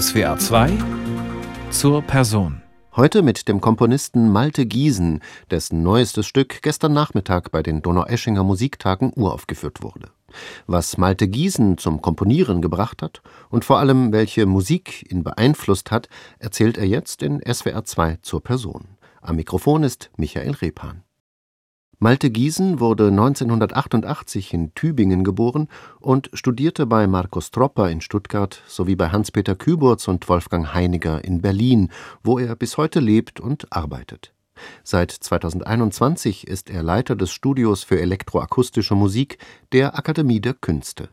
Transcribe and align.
SWR 0.00 0.38
2 0.38 0.70
zur 1.70 2.00
Person. 2.00 2.62
Heute 2.96 3.20
mit 3.20 3.46
dem 3.46 3.60
Komponisten 3.60 4.30
Malte 4.30 4.64
Giesen, 4.64 5.20
dessen 5.50 5.82
neuestes 5.82 6.24
Stück 6.26 6.62
gestern 6.62 6.94
Nachmittag 6.94 7.50
bei 7.50 7.62
den 7.62 7.82
Donaueschinger 7.82 8.42
Musiktagen 8.42 9.12
uraufgeführt 9.14 9.82
wurde. 9.82 10.08
Was 10.66 10.96
Malte 10.96 11.28
Giesen 11.28 11.76
zum 11.76 12.00
Komponieren 12.00 12.62
gebracht 12.62 13.02
hat 13.02 13.20
und 13.50 13.66
vor 13.66 13.80
allem 13.80 14.12
welche 14.12 14.46
Musik 14.46 15.12
ihn 15.12 15.24
beeinflusst 15.24 15.90
hat, 15.90 16.08
erzählt 16.38 16.78
er 16.78 16.86
jetzt 16.86 17.22
in 17.22 17.42
SWR 17.46 17.84
2 17.84 18.20
zur 18.22 18.42
Person. 18.42 18.96
Am 19.20 19.36
Mikrofon 19.36 19.82
ist 19.82 20.10
Michael 20.16 20.52
Repan. 20.52 21.02
Malte 22.02 22.30
Giesen 22.30 22.80
wurde 22.80 23.06
1988 23.10 24.54
in 24.54 24.74
Tübingen 24.74 25.22
geboren 25.22 25.68
und 26.00 26.30
studierte 26.32 26.84
bei 26.84 27.06
Markus 27.06 27.52
Tropper 27.52 27.88
in 27.90 28.00
Stuttgart 28.00 28.60
sowie 28.66 28.96
bei 28.96 29.10
Hans-Peter 29.10 29.54
Küburz 29.54 30.08
und 30.08 30.28
Wolfgang 30.28 30.74
Heiniger 30.74 31.22
in 31.24 31.40
Berlin, 31.40 31.92
wo 32.24 32.40
er 32.40 32.56
bis 32.56 32.76
heute 32.76 32.98
lebt 32.98 33.38
und 33.38 33.72
arbeitet. 33.72 34.34
Seit 34.82 35.12
2021 35.12 36.48
ist 36.48 36.70
er 36.70 36.82
Leiter 36.82 37.14
des 37.14 37.30
Studios 37.30 37.84
für 37.84 38.00
elektroakustische 38.00 38.96
Musik 38.96 39.38
der 39.70 39.96
Akademie 39.96 40.40
der 40.40 40.54
Künste 40.54 41.08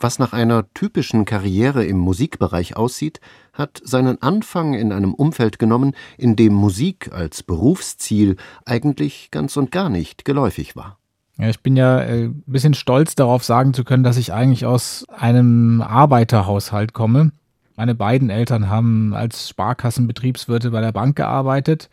was 0.00 0.18
nach 0.18 0.32
einer 0.32 0.72
typischen 0.74 1.24
Karriere 1.24 1.84
im 1.84 1.98
Musikbereich 1.98 2.76
aussieht, 2.76 3.20
hat 3.52 3.80
seinen 3.84 4.22
Anfang 4.22 4.74
in 4.74 4.92
einem 4.92 5.14
Umfeld 5.14 5.58
genommen, 5.58 5.94
in 6.16 6.36
dem 6.36 6.54
Musik 6.54 7.10
als 7.12 7.42
Berufsziel 7.42 8.36
eigentlich 8.64 9.30
ganz 9.30 9.56
und 9.56 9.70
gar 9.70 9.88
nicht 9.88 10.24
geläufig 10.24 10.76
war. 10.76 10.98
Ja, 11.38 11.48
ich 11.48 11.60
bin 11.60 11.76
ja 11.76 12.00
äh, 12.00 12.24
ein 12.24 12.42
bisschen 12.46 12.74
stolz 12.74 13.14
darauf 13.14 13.44
sagen 13.44 13.72
zu 13.72 13.84
können, 13.84 14.02
dass 14.02 14.16
ich 14.16 14.32
eigentlich 14.32 14.66
aus 14.66 15.06
einem 15.08 15.82
Arbeiterhaushalt 15.82 16.92
komme. 16.92 17.30
Meine 17.76 17.94
beiden 17.94 18.28
Eltern 18.28 18.68
haben 18.68 19.14
als 19.14 19.48
Sparkassenbetriebswirte 19.48 20.70
bei 20.70 20.80
der 20.80 20.90
Bank 20.90 21.14
gearbeitet 21.14 21.88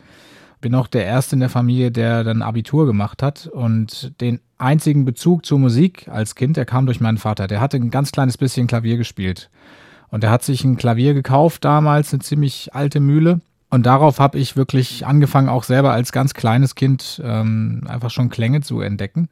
bin 0.60 0.74
auch 0.74 0.86
der 0.86 1.04
Erste 1.04 1.36
in 1.36 1.40
der 1.40 1.48
Familie, 1.50 1.90
der 1.90 2.24
dann 2.24 2.42
Abitur 2.42 2.86
gemacht 2.86 3.22
hat. 3.22 3.46
Und 3.46 4.20
den 4.20 4.40
einzigen 4.58 5.04
Bezug 5.04 5.44
zur 5.44 5.58
Musik 5.58 6.08
als 6.08 6.34
Kind, 6.34 6.56
der 6.56 6.64
kam 6.64 6.86
durch 6.86 7.00
meinen 7.00 7.18
Vater. 7.18 7.46
Der 7.46 7.60
hatte 7.60 7.76
ein 7.76 7.90
ganz 7.90 8.12
kleines 8.12 8.38
bisschen 8.38 8.66
Klavier 8.66 8.96
gespielt. 8.96 9.50
Und 10.08 10.24
er 10.24 10.30
hat 10.30 10.44
sich 10.44 10.64
ein 10.64 10.76
Klavier 10.76 11.14
gekauft 11.14 11.64
damals, 11.64 12.12
eine 12.12 12.22
ziemlich 12.22 12.74
alte 12.74 13.00
Mühle. 13.00 13.40
Und 13.68 13.84
darauf 13.86 14.20
habe 14.20 14.38
ich 14.38 14.56
wirklich 14.56 15.04
angefangen, 15.06 15.48
auch 15.48 15.64
selber 15.64 15.92
als 15.92 16.12
ganz 16.12 16.34
kleines 16.34 16.74
Kind 16.74 17.20
ähm, 17.24 17.82
einfach 17.86 18.10
schon 18.10 18.30
Klänge 18.30 18.60
zu 18.60 18.80
entdecken. 18.80 19.28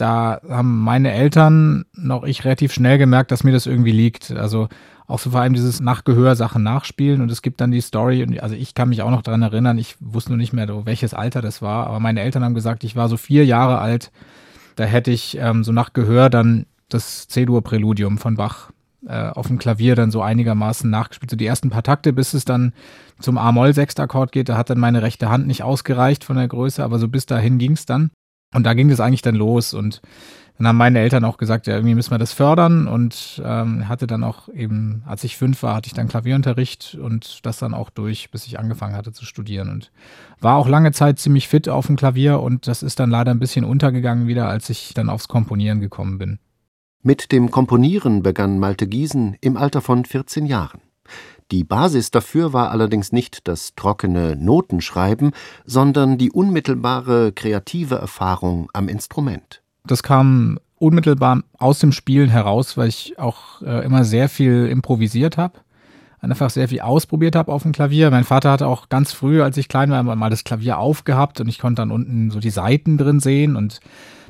Da 0.00 0.40
haben 0.48 0.80
meine 0.80 1.12
Eltern 1.12 1.84
noch 1.94 2.24
ich 2.24 2.44
relativ 2.46 2.72
schnell 2.72 2.96
gemerkt, 2.96 3.30
dass 3.30 3.44
mir 3.44 3.52
das 3.52 3.66
irgendwie 3.66 3.92
liegt. 3.92 4.30
Also 4.30 4.68
auch 5.06 5.18
so 5.18 5.30
vor 5.30 5.40
allem 5.40 5.52
dieses 5.52 5.80
Nachgehör 5.80 6.36
Sachen 6.36 6.62
nachspielen 6.62 7.20
und 7.20 7.30
es 7.30 7.42
gibt 7.42 7.60
dann 7.60 7.70
die 7.70 7.82
Story 7.82 8.22
und 8.22 8.40
also 8.40 8.54
ich 8.54 8.74
kann 8.74 8.88
mich 8.88 9.02
auch 9.02 9.10
noch 9.10 9.22
daran 9.22 9.42
erinnern, 9.42 9.76
ich 9.76 9.96
wusste 10.00 10.30
nur 10.30 10.38
nicht 10.38 10.52
mehr, 10.52 10.68
welches 10.86 11.12
Alter 11.12 11.42
das 11.42 11.60
war, 11.60 11.86
aber 11.88 12.00
meine 12.00 12.20
Eltern 12.20 12.44
haben 12.44 12.54
gesagt, 12.54 12.84
ich 12.84 12.96
war 12.96 13.08
so 13.08 13.16
vier 13.16 13.44
Jahre 13.44 13.78
alt, 13.78 14.12
da 14.76 14.84
hätte 14.84 15.10
ich 15.10 15.36
ähm, 15.38 15.64
so 15.64 15.72
nach 15.72 15.92
Gehör 15.92 16.30
dann 16.30 16.64
das 16.88 17.28
C-Dur-Präludium 17.28 18.18
von 18.18 18.36
Bach 18.36 18.70
äh, 19.06 19.30
auf 19.30 19.48
dem 19.48 19.58
Klavier 19.58 19.96
dann 19.96 20.10
so 20.10 20.22
einigermaßen 20.22 20.88
nachgespielt. 20.88 21.30
So 21.30 21.36
die 21.36 21.46
ersten 21.46 21.70
paar 21.70 21.82
Takte, 21.82 22.12
bis 22.12 22.34
es 22.34 22.44
dann 22.44 22.72
zum 23.18 23.36
A-Moll-Sechstakkord 23.36 24.32
geht, 24.32 24.48
da 24.48 24.56
hat 24.56 24.70
dann 24.70 24.78
meine 24.78 25.02
rechte 25.02 25.28
Hand 25.28 25.46
nicht 25.46 25.62
ausgereicht 25.62 26.24
von 26.24 26.36
der 26.36 26.48
Größe, 26.48 26.82
aber 26.82 26.98
so 26.98 27.08
bis 27.08 27.26
dahin 27.26 27.58
ging 27.58 27.72
es 27.72 27.84
dann. 27.86 28.10
Und 28.54 28.64
da 28.64 28.74
ging 28.74 28.90
es 28.90 29.00
eigentlich 29.00 29.22
dann 29.22 29.36
los 29.36 29.74
und 29.74 30.00
dann 30.60 30.66
haben 30.66 30.76
meine 30.76 30.98
Eltern 30.98 31.24
auch 31.24 31.38
gesagt, 31.38 31.66
ja, 31.66 31.74
irgendwie 31.74 31.94
müssen 31.94 32.10
wir 32.10 32.18
das 32.18 32.34
fördern 32.34 32.86
und 32.86 33.40
ähm, 33.42 33.88
hatte 33.88 34.06
dann 34.06 34.22
auch 34.22 34.50
eben, 34.50 35.02
als 35.06 35.24
ich 35.24 35.38
fünf 35.38 35.62
war, 35.62 35.76
hatte 35.76 35.86
ich 35.86 35.94
dann 35.94 36.08
Klavierunterricht 36.08 36.98
und 37.00 37.46
das 37.46 37.58
dann 37.58 37.72
auch 37.72 37.88
durch, 37.88 38.30
bis 38.30 38.46
ich 38.46 38.58
angefangen 38.58 38.94
hatte 38.94 39.10
zu 39.10 39.24
studieren 39.24 39.70
und 39.70 39.90
war 40.38 40.56
auch 40.56 40.68
lange 40.68 40.92
Zeit 40.92 41.18
ziemlich 41.18 41.48
fit 41.48 41.70
auf 41.70 41.86
dem 41.86 41.96
Klavier 41.96 42.40
und 42.40 42.66
das 42.66 42.82
ist 42.82 43.00
dann 43.00 43.08
leider 43.08 43.30
ein 43.30 43.38
bisschen 43.38 43.64
untergegangen 43.64 44.26
wieder, 44.26 44.48
als 44.48 44.68
ich 44.68 44.92
dann 44.92 45.08
aufs 45.08 45.28
Komponieren 45.28 45.80
gekommen 45.80 46.18
bin. 46.18 46.38
Mit 47.02 47.32
dem 47.32 47.50
Komponieren 47.50 48.22
begann 48.22 48.58
Malte 48.58 48.86
Giesen 48.86 49.38
im 49.40 49.56
Alter 49.56 49.80
von 49.80 50.04
14 50.04 50.44
Jahren. 50.44 50.82
Die 51.50 51.64
Basis 51.64 52.10
dafür 52.10 52.52
war 52.52 52.70
allerdings 52.70 53.10
nicht 53.10 53.48
das 53.48 53.74
trockene 53.74 54.36
Notenschreiben, 54.36 55.32
sondern 55.64 56.16
die 56.16 56.30
unmittelbare 56.30 57.32
kreative 57.32 57.96
Erfahrung 57.96 58.68
am 58.72 58.88
Instrument. 58.88 59.62
Das 59.84 60.02
kam 60.02 60.58
unmittelbar 60.76 61.42
aus 61.58 61.80
dem 61.80 61.92
Spielen 61.92 62.30
heraus, 62.30 62.76
weil 62.76 62.88
ich 62.88 63.18
auch 63.18 63.62
äh, 63.62 63.84
immer 63.84 64.04
sehr 64.04 64.28
viel 64.28 64.66
improvisiert 64.66 65.36
habe. 65.36 65.58
Einfach 66.20 66.50
sehr 66.50 66.68
viel 66.68 66.80
ausprobiert 66.80 67.34
habe 67.34 67.50
auf 67.50 67.62
dem 67.62 67.72
Klavier. 67.72 68.10
Mein 68.10 68.24
Vater 68.24 68.52
hatte 68.52 68.66
auch 68.66 68.88
ganz 68.88 69.12
früh, 69.12 69.42
als 69.42 69.56
ich 69.56 69.68
klein 69.68 69.90
war, 69.90 70.02
mal 70.02 70.30
das 70.30 70.44
Klavier 70.44 70.78
aufgehabt 70.78 71.40
und 71.40 71.48
ich 71.48 71.58
konnte 71.58 71.82
dann 71.82 71.90
unten 71.90 72.30
so 72.30 72.40
die 72.40 72.50
Saiten 72.50 72.98
drin 72.98 73.20
sehen 73.20 73.56
und 73.56 73.80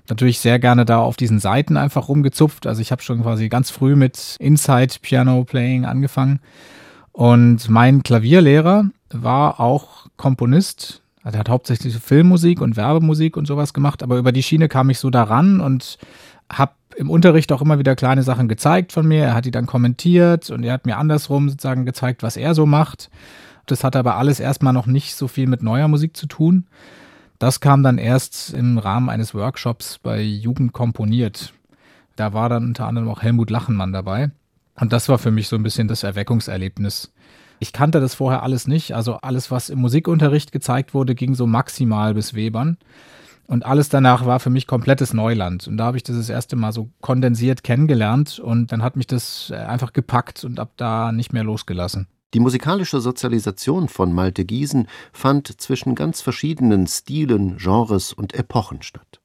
natürlich 0.09 0.39
sehr 0.39 0.59
gerne 0.59 0.85
da 0.85 1.01
auf 1.01 1.17
diesen 1.17 1.41
Seiten 1.41 1.77
einfach 1.77 2.09
rumgezupft. 2.09 2.67
Also 2.67 2.81
ich 2.81 2.93
habe 2.93 3.03
schon 3.03 3.23
quasi 3.23 3.49
ganz 3.49 3.71
früh 3.71 3.97
mit 3.97 4.37
Inside 4.39 4.95
Piano 5.03 5.45
Playing 5.45 5.85
angefangen. 5.85 6.41
Und 7.13 7.69
mein 7.69 8.03
Klavierlehrer 8.03 8.91
war 9.13 9.61
auch 9.61 10.07
Komponist, 10.17 11.03
also 11.23 11.37
er 11.37 11.41
hat 11.41 11.49
hauptsächlich 11.49 11.97
Filmmusik 11.97 12.61
und 12.61 12.77
Werbemusik 12.77 13.37
und 13.37 13.47
sowas 13.47 13.75
gemacht, 13.75 14.03
aber 14.03 14.17
über 14.17 14.33
die 14.33 14.43
Schiene 14.43 14.69
kam 14.69 14.91
ich 14.91 14.99
so 14.99 15.11
daran 15.11 15.61
und 15.61 15.99
habe 16.51 16.73
im 16.97 17.11
Unterricht 17.11 17.53
auch 17.53 17.63
immer 17.63 17.79
wieder 17.79 17.97
kleine 17.97 18.23
Sachen 18.23 18.49
gezeigt 18.49 18.93
von 18.93 19.07
mir. 19.07 19.25
Er 19.25 19.35
hat 19.35 19.45
die 19.45 19.51
dann 19.51 19.67
kommentiert 19.67 20.51
und 20.51 20.65
er 20.65 20.73
hat 20.73 20.87
mir 20.87 20.99
andersrum 20.99 21.49
sozusagen 21.49 21.87
gezeigt, 21.87 22.23
was 22.23 22.37
er 22.37 22.55
so 22.55 22.67
macht. 22.67 23.11
Das 23.67 23.85
hat 23.85 23.97
aber 23.97 24.17
alles 24.17 24.41
erstmal 24.41 24.73
noch 24.73 24.87
nicht 24.87 25.15
so 25.15 25.29
viel 25.29 25.47
mit 25.47 25.63
neuer 25.63 25.89
Musik 25.89 26.17
zu 26.17 26.27
tun. 26.27 26.67
Das 27.39 27.61
kam 27.61 27.83
dann 27.83 27.99
erst 27.99 28.53
im 28.53 28.79
Rahmen 28.79 29.09
eines 29.09 29.35
Workshops 29.35 29.99
bei 29.99 30.21
Jugend 30.21 30.73
komponiert. 30.73 31.53
Da 32.17 32.33
war 32.33 32.49
dann 32.49 32.65
unter 32.65 32.87
anderem 32.87 33.09
auch 33.09 33.23
Helmut 33.23 33.51
Lachenmann 33.51 33.93
dabei. 33.93 34.31
Und 34.79 34.93
das 34.93 35.09
war 35.09 35.19
für 35.19 35.31
mich 35.31 35.49
so 35.49 35.57
ein 35.57 35.63
bisschen 35.63 35.89
das 35.89 36.03
Erweckungserlebnis. 36.03 37.13
Ich 37.59 37.73
kannte 37.73 38.01
das 38.01 38.15
vorher 38.15 38.43
alles 38.43 38.67
nicht. 38.67 38.95
Also 38.95 39.17
alles, 39.17 39.51
was 39.51 39.69
im 39.69 39.81
Musikunterricht 39.81 40.53
gezeigt 40.53 40.95
wurde, 40.95 41.15
ging 41.15 41.35
so 41.35 41.47
maximal 41.47 42.15
bis 42.15 42.35
Webern. 42.35 42.79
Und 43.47 43.67
alles 43.67 43.89
danach 43.89 44.25
war 44.25 44.41
für 44.41 44.49
mich 44.49 44.67
komplettes 44.67 45.13
Neuland. 45.13 45.67
Und 45.67 45.77
da 45.77 45.85
habe 45.85 45.97
ich 45.97 46.05
das 46.05 46.17
das 46.17 46.29
erste 46.29 46.57
Mal 46.57 46.73
so 46.73 46.89
kondensiert 47.01 47.65
kennengelernt. 47.65 48.39
Und 48.39 48.73
dann 48.73 48.83
hat 48.83 48.97
mich 48.97 49.09
das 49.09 49.51
äh, 49.51 49.57
einfach 49.57 49.93
gepackt 49.93 50.45
und 50.45 50.61
ab 50.61 50.73
da 50.77 51.13
nicht 51.13 51.33
mehr 51.33 51.45
losgelassen. 51.45 52.07
Die 52.33 52.41
musikalische 52.41 53.01
Sozialisation 53.01 53.89
von 53.89 54.13
Malte 54.13 54.45
Giesen 54.45 54.87
fand 55.13 55.61
zwischen 55.61 55.97
ganz 55.97 56.21
verschiedenen 56.21 56.87
Stilen, 56.87 57.57
Genres 57.57 58.13
und 58.13 58.35
Epochen 58.35 58.83
statt. 58.83 59.20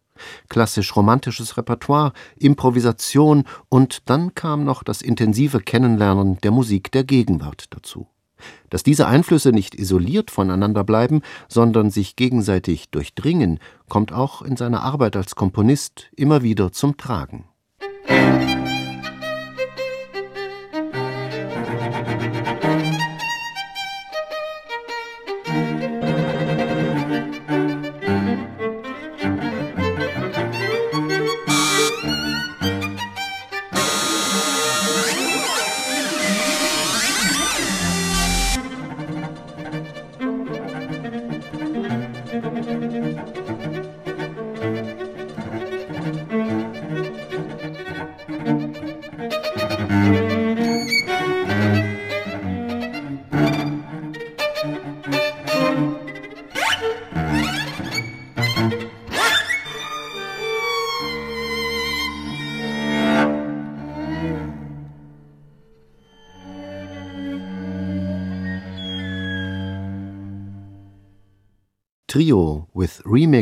Klassisch-romantisches 0.49 1.57
Repertoire, 1.57 2.13
Improvisation 2.37 3.45
und 3.69 4.09
dann 4.09 4.35
kam 4.35 4.63
noch 4.63 4.83
das 4.83 5.01
intensive 5.01 5.59
Kennenlernen 5.59 6.37
der 6.41 6.51
Musik 6.51 6.91
der 6.91 7.03
Gegenwart 7.03 7.65
dazu. 7.71 8.07
Dass 8.69 8.83
diese 8.83 9.07
Einflüsse 9.07 9.51
nicht 9.51 9.75
isoliert 9.75 10.31
voneinander 10.31 10.83
bleiben, 10.83 11.21
sondern 11.47 11.89
sich 11.89 12.15
gegenseitig 12.15 12.89
durchdringen, 12.89 13.59
kommt 13.89 14.11
auch 14.11 14.41
in 14.41 14.57
seiner 14.57 14.83
Arbeit 14.83 15.15
als 15.15 15.35
Komponist 15.35 16.07
immer 16.15 16.43
wieder 16.43 16.71
zum 16.71 16.97
Tragen. 16.97 17.45
Trio 18.07 18.54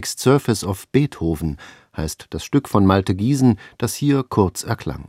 Remixed 0.04 0.20
Surface 0.20 0.66
of 0.66 0.86
Beethoven 0.90 1.56
heißt 1.96 2.26
das 2.32 2.44
Stück 2.44 2.68
von 2.68 2.86
Malte 2.86 3.16
Giesen, 3.16 3.58
das 3.78 3.94
hier 3.96 4.24
kurz 4.28 4.66
erklang. 4.66 5.08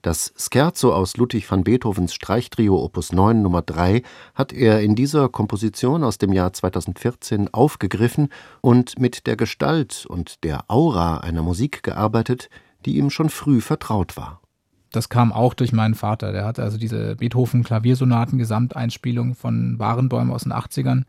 Das 0.00 0.32
Scherzo 0.36 0.94
aus 0.94 1.16
Ludwig 1.16 1.50
van 1.50 1.64
Beethovens 1.64 2.14
Streichtrio 2.14 2.80
Opus 2.80 3.12
9 3.12 3.42
Nummer 3.42 3.62
3 3.62 4.02
hat 4.36 4.52
er 4.52 4.80
in 4.80 4.94
dieser 4.94 5.28
Komposition 5.28 6.04
aus 6.04 6.18
dem 6.18 6.32
Jahr 6.32 6.52
2014 6.52 7.52
aufgegriffen 7.52 8.28
und 8.60 9.00
mit 9.00 9.26
der 9.26 9.34
Gestalt 9.34 10.06
und 10.06 10.44
der 10.44 10.70
Aura 10.70 11.16
einer 11.16 11.42
Musik 11.42 11.82
gearbeitet, 11.82 12.48
die 12.86 12.96
ihm 12.96 13.10
schon 13.10 13.30
früh 13.30 13.60
vertraut 13.60 14.16
war. 14.16 14.40
Das 14.90 15.08
kam 15.08 15.32
auch 15.32 15.54
durch 15.54 15.72
meinen 15.72 15.94
Vater. 15.94 16.32
Der 16.32 16.44
hatte 16.44 16.62
also 16.62 16.78
diese 16.78 17.16
Beethoven-Klaviersonaten-Gesamteinspielung 17.16 19.34
von 19.34 19.78
Warenbäumen 19.78 20.32
aus 20.32 20.44
den 20.44 20.52
80ern. 20.52 21.04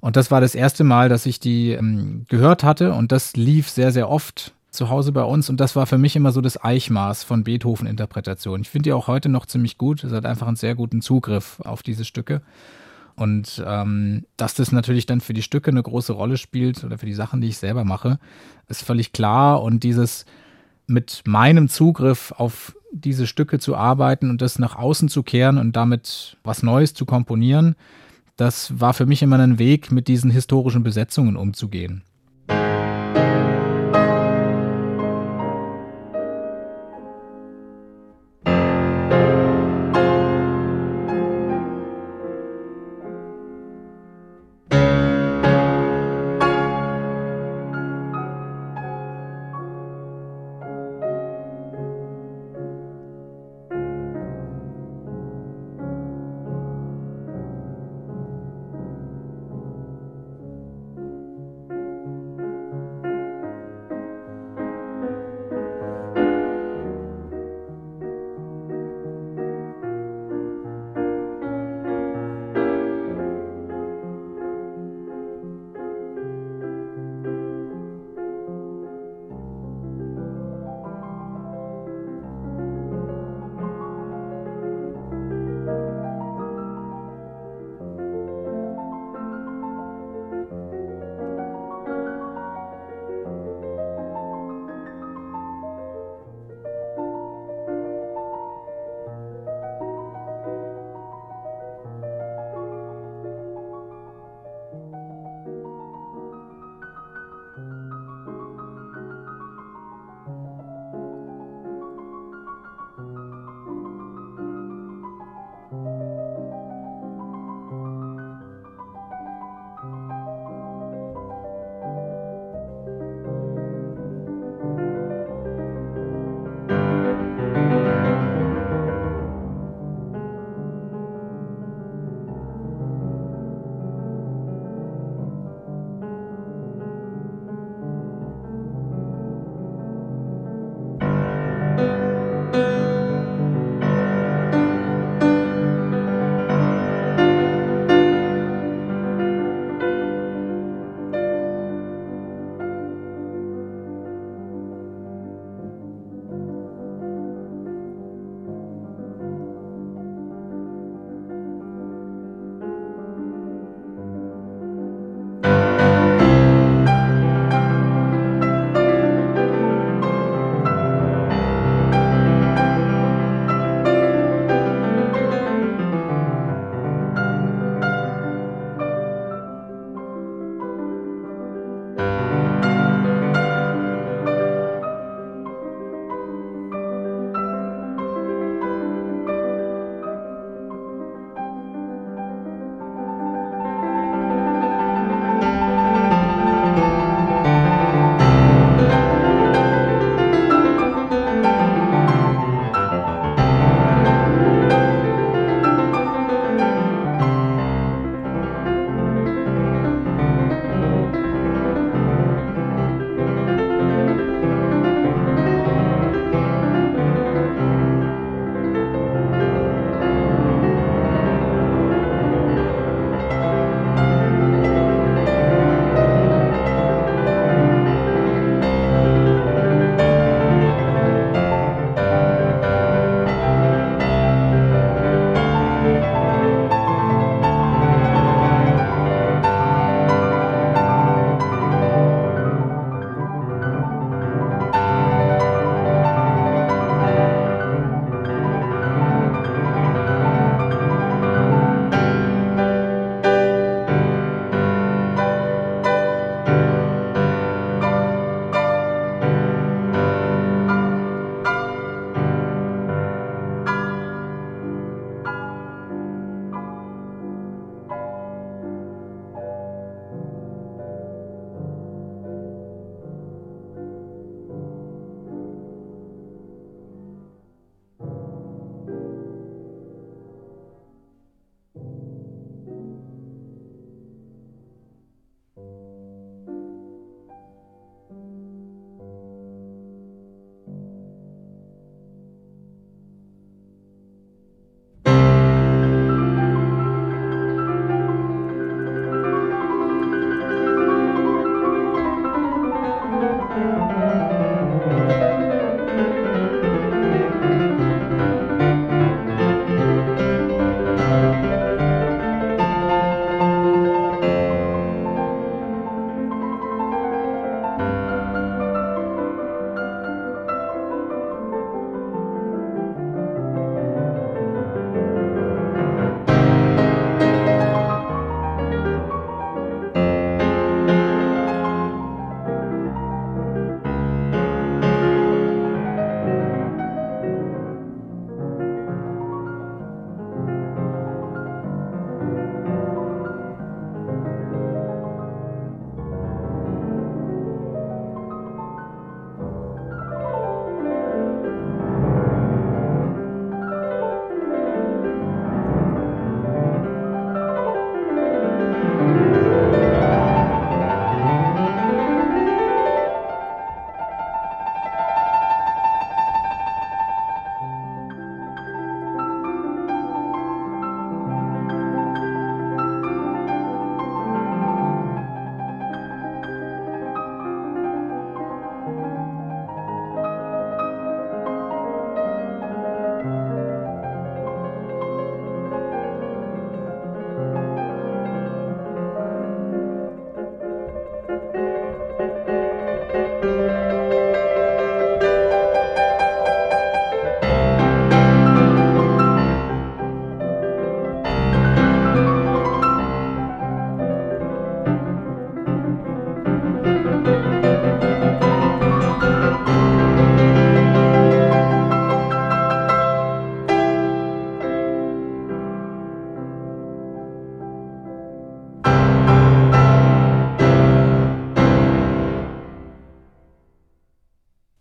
Und 0.00 0.16
das 0.16 0.30
war 0.30 0.40
das 0.40 0.54
erste 0.54 0.84
Mal, 0.84 1.08
dass 1.08 1.26
ich 1.26 1.40
die 1.40 1.72
ähm, 1.72 2.24
gehört 2.28 2.64
hatte. 2.64 2.94
Und 2.94 3.12
das 3.12 3.36
lief 3.36 3.68
sehr, 3.68 3.92
sehr 3.92 4.08
oft 4.08 4.54
zu 4.70 4.88
Hause 4.88 5.12
bei 5.12 5.24
uns. 5.24 5.50
Und 5.50 5.60
das 5.60 5.76
war 5.76 5.86
für 5.86 5.98
mich 5.98 6.16
immer 6.16 6.32
so 6.32 6.40
das 6.40 6.62
Eichmaß 6.62 7.24
von 7.24 7.44
Beethoven-Interpretation. 7.44 8.60
Ich 8.60 8.70
finde 8.70 8.84
die 8.84 8.92
auch 8.92 9.08
heute 9.08 9.28
noch 9.28 9.46
ziemlich 9.46 9.76
gut. 9.76 10.04
Es 10.04 10.12
hat 10.12 10.24
einfach 10.24 10.46
einen 10.46 10.56
sehr 10.56 10.74
guten 10.74 11.02
Zugriff 11.02 11.60
auf 11.64 11.82
diese 11.82 12.04
Stücke. 12.04 12.42
Und 13.16 13.62
ähm, 13.66 14.24
dass 14.36 14.54
das 14.54 14.70
natürlich 14.70 15.06
dann 15.06 15.20
für 15.20 15.34
die 15.34 15.42
Stücke 15.42 15.72
eine 15.72 15.82
große 15.82 16.12
Rolle 16.12 16.36
spielt 16.36 16.84
oder 16.84 16.98
für 16.98 17.06
die 17.06 17.14
Sachen, 17.14 17.40
die 17.40 17.48
ich 17.48 17.58
selber 17.58 17.84
mache, 17.84 18.20
ist 18.68 18.84
völlig 18.84 19.12
klar. 19.12 19.62
Und 19.62 19.82
dieses 19.82 20.24
mit 20.88 21.22
meinem 21.26 21.68
Zugriff 21.68 22.32
auf 22.36 22.74
diese 22.92 23.26
Stücke 23.26 23.58
zu 23.58 23.76
arbeiten 23.76 24.30
und 24.30 24.42
das 24.42 24.58
nach 24.58 24.76
außen 24.76 25.08
zu 25.08 25.22
kehren 25.22 25.58
und 25.58 25.76
damit 25.76 26.36
was 26.42 26.62
Neues 26.62 26.94
zu 26.94 27.04
komponieren, 27.04 27.76
das 28.36 28.80
war 28.80 28.94
für 28.94 29.06
mich 29.06 29.22
immer 29.22 29.38
ein 29.38 29.58
Weg, 29.58 29.92
mit 29.92 30.08
diesen 30.08 30.30
historischen 30.30 30.82
Besetzungen 30.82 31.36
umzugehen. 31.36 32.02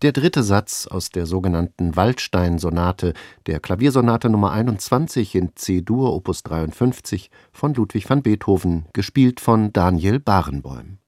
Der 0.07 0.13
dritte 0.13 0.41
Satz 0.41 0.87
aus 0.87 1.09
der 1.09 1.25
sogenannten 1.25 1.97
Waldstein-Sonate, 1.97 3.13
der 3.45 3.59
Klaviersonate 3.59 4.29
Nummer 4.29 4.53
21 4.53 5.35
in 5.35 5.53
C-Dur 5.53 6.13
Opus 6.13 6.43
53 6.43 7.29
von 7.51 7.73
Ludwig 7.73 8.09
van 8.09 8.23
Beethoven, 8.23 8.85
gespielt 8.93 9.41
von 9.41 9.73
Daniel 9.73 10.21
Barenboim. 10.21 10.99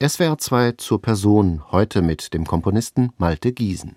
SWR 0.00 0.38
2 0.38 0.72
zur 0.76 1.02
Person, 1.02 1.64
heute 1.72 2.00
mit 2.00 2.32
dem 2.32 2.46
Komponisten 2.46 3.10
Malte 3.18 3.52
Giesen. 3.52 3.96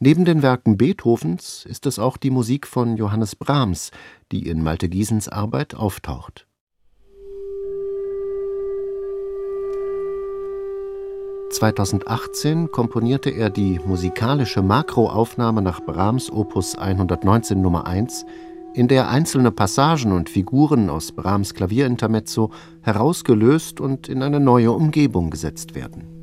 Neben 0.00 0.24
den 0.24 0.42
Werken 0.42 0.76
Beethovens 0.76 1.64
ist 1.64 1.86
es 1.86 2.00
auch 2.00 2.16
die 2.16 2.30
Musik 2.30 2.66
von 2.66 2.96
Johannes 2.96 3.36
Brahms, 3.36 3.92
die 4.32 4.48
in 4.48 4.60
Malte 4.60 4.88
Giesens 4.88 5.28
Arbeit 5.28 5.76
auftaucht. 5.76 6.47
2018 11.50 12.70
komponierte 12.70 13.30
er 13.30 13.50
die 13.50 13.80
musikalische 13.84 14.62
Makroaufnahme 14.62 15.62
nach 15.62 15.80
Brahms 15.80 16.30
Opus 16.30 16.76
119 16.76 17.60
Nummer 17.60 17.86
1, 17.86 18.26
in 18.74 18.88
der 18.88 19.08
einzelne 19.08 19.50
Passagen 19.50 20.12
und 20.12 20.28
Figuren 20.28 20.90
aus 20.90 21.12
Brahms 21.12 21.54
Klavierintermezzo 21.54 22.50
herausgelöst 22.82 23.80
und 23.80 24.08
in 24.08 24.22
eine 24.22 24.40
neue 24.40 24.72
Umgebung 24.72 25.30
gesetzt 25.30 25.74
werden 25.74 26.17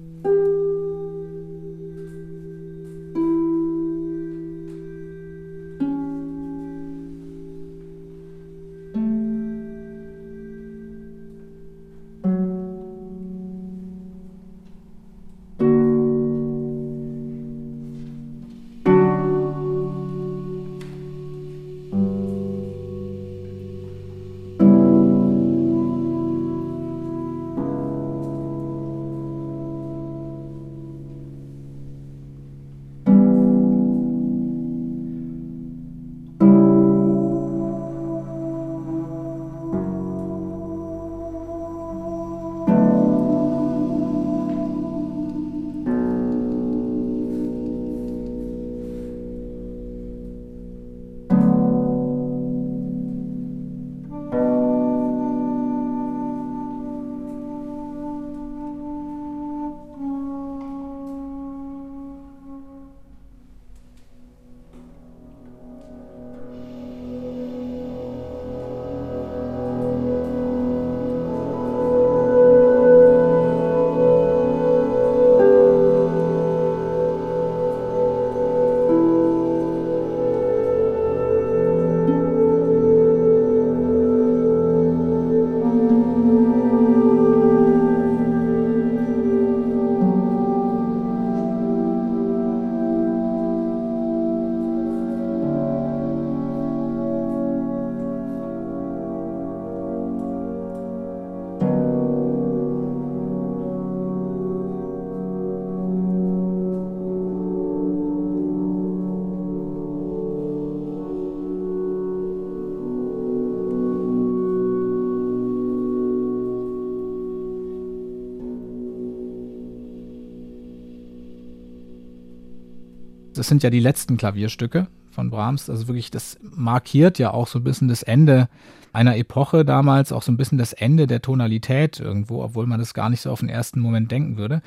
Das 123.45 123.49
sind 123.49 123.61
ja 123.61 123.69
die 123.69 123.79
letzten 123.79 124.17
Klavierstücke 124.17 124.87
von 125.11 125.29
Brahms. 125.29 125.69
Also 125.69 125.87
wirklich, 125.87 126.09
das 126.09 126.39
markiert 126.41 127.19
ja 127.19 127.29
auch 127.29 127.45
so 127.45 127.59
ein 127.59 127.63
bisschen 127.63 127.87
das 127.87 128.01
Ende 128.01 128.49
einer 128.91 129.17
Epoche 129.17 129.63
damals, 129.63 130.11
auch 130.11 130.23
so 130.23 130.31
ein 130.31 130.37
bisschen 130.37 130.57
das 130.57 130.73
Ende 130.73 131.05
der 131.05 131.21
Tonalität 131.21 131.99
irgendwo, 131.99 132.41
obwohl 132.41 132.65
man 132.65 132.79
das 132.79 132.95
gar 132.95 133.11
nicht 133.11 133.21
so 133.21 133.29
auf 133.29 133.41
den 133.41 133.49
ersten 133.49 133.81
Moment 133.81 134.09
denken 134.09 134.37
würde. 134.37 134.63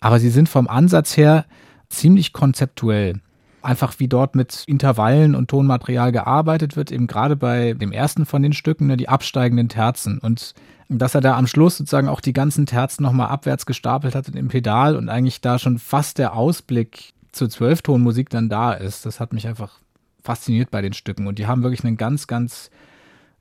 Aber 0.00 0.20
sie 0.20 0.28
sind 0.28 0.50
vom 0.50 0.68
Ansatz 0.68 1.16
her 1.16 1.46
ziemlich 1.88 2.34
konzeptuell. 2.34 3.22
Einfach 3.62 3.94
wie 3.96 4.08
dort 4.08 4.34
mit 4.34 4.64
Intervallen 4.66 5.34
und 5.34 5.48
Tonmaterial 5.48 6.12
gearbeitet 6.12 6.76
wird, 6.76 6.92
eben 6.92 7.06
gerade 7.06 7.36
bei 7.36 7.72
dem 7.72 7.90
ersten 7.90 8.26
von 8.26 8.42
den 8.42 8.52
Stücken, 8.52 8.88
ne, 8.88 8.98
die 8.98 9.08
absteigenden 9.08 9.70
Terzen. 9.70 10.18
Und 10.18 10.52
dass 10.90 11.14
er 11.14 11.22
da 11.22 11.38
am 11.38 11.46
Schluss 11.46 11.78
sozusagen 11.78 12.10
auch 12.10 12.20
die 12.20 12.34
ganzen 12.34 12.66
Terzen 12.66 13.02
nochmal 13.02 13.28
abwärts 13.28 13.64
gestapelt 13.64 14.14
hat 14.14 14.28
im 14.28 14.48
Pedal 14.48 14.94
und 14.94 15.08
eigentlich 15.08 15.40
da 15.40 15.58
schon 15.58 15.78
fast 15.78 16.18
der 16.18 16.34
Ausblick 16.34 17.14
zur 17.32 17.50
Zwölftonmusik 17.50 18.30
dann 18.30 18.48
da 18.48 18.72
ist. 18.72 19.06
Das 19.06 19.20
hat 19.20 19.32
mich 19.32 19.46
einfach 19.46 19.80
fasziniert 20.22 20.70
bei 20.70 20.82
den 20.82 20.92
Stücken. 20.92 21.26
Und 21.26 21.38
die 21.38 21.46
haben 21.46 21.62
wirklich 21.62 21.84
einen 21.84 21.96
ganz, 21.96 22.26
ganz 22.26 22.70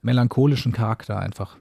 melancholischen 0.02 0.72
Charakter 0.72 1.20
einfach. 1.20 1.58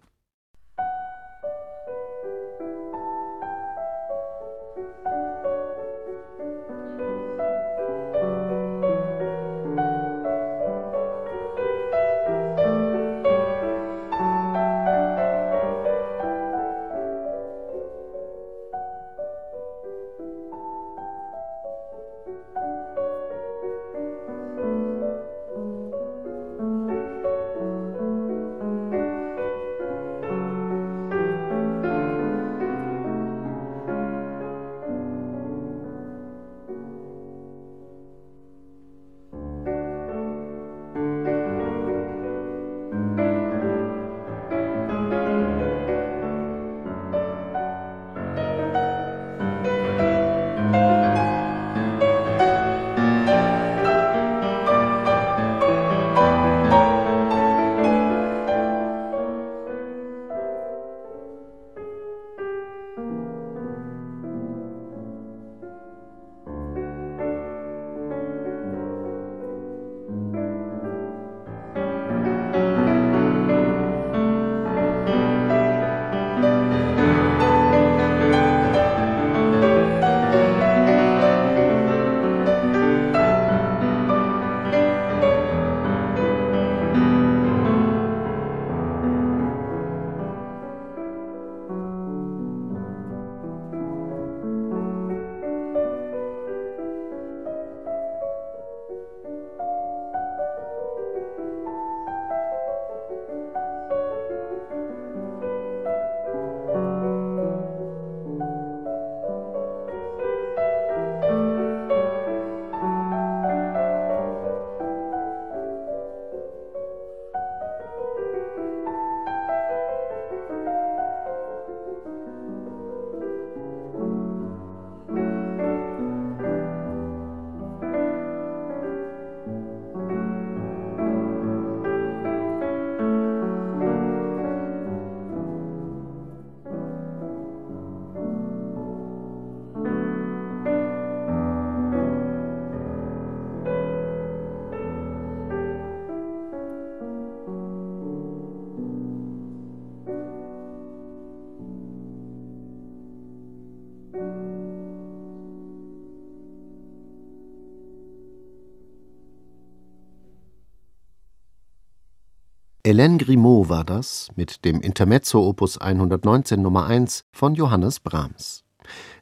Hélène 162.89 163.19
Grimaud 163.19 163.69
war 163.69 163.85
das 163.85 164.31
mit 164.35 164.65
dem 164.65 164.81
Intermezzo 164.81 165.47
Opus 165.47 165.77
119 165.77 166.63
Nummer 166.63 166.87
1 166.87 167.27
von 167.33 167.55
Johannes 167.55 168.01
Brahms. 168.01 168.65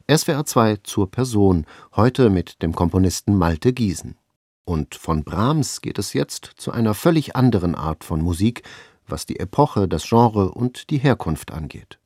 SWR 0.09 0.45
2 0.45 0.77
zur 0.83 1.11
Person, 1.11 1.65
heute 1.93 2.29
mit 2.29 2.61
dem 2.61 2.73
Komponisten 2.73 3.35
Malte 3.35 3.73
Giesen. 3.73 4.15
Und 4.63 4.95
von 4.95 5.25
Brahms 5.25 5.81
geht 5.81 5.99
es 5.99 6.13
jetzt 6.13 6.45
zu 6.55 6.71
einer 6.71 6.93
völlig 6.93 7.35
anderen 7.35 7.75
Art 7.75 8.05
von 8.05 8.21
Musik, 8.21 8.63
was 9.05 9.25
die 9.25 9.37
Epoche, 9.37 9.89
das 9.89 10.07
Genre 10.07 10.49
und 10.49 10.89
die 10.89 10.99
Herkunft 10.99 11.51
angeht. 11.51 11.99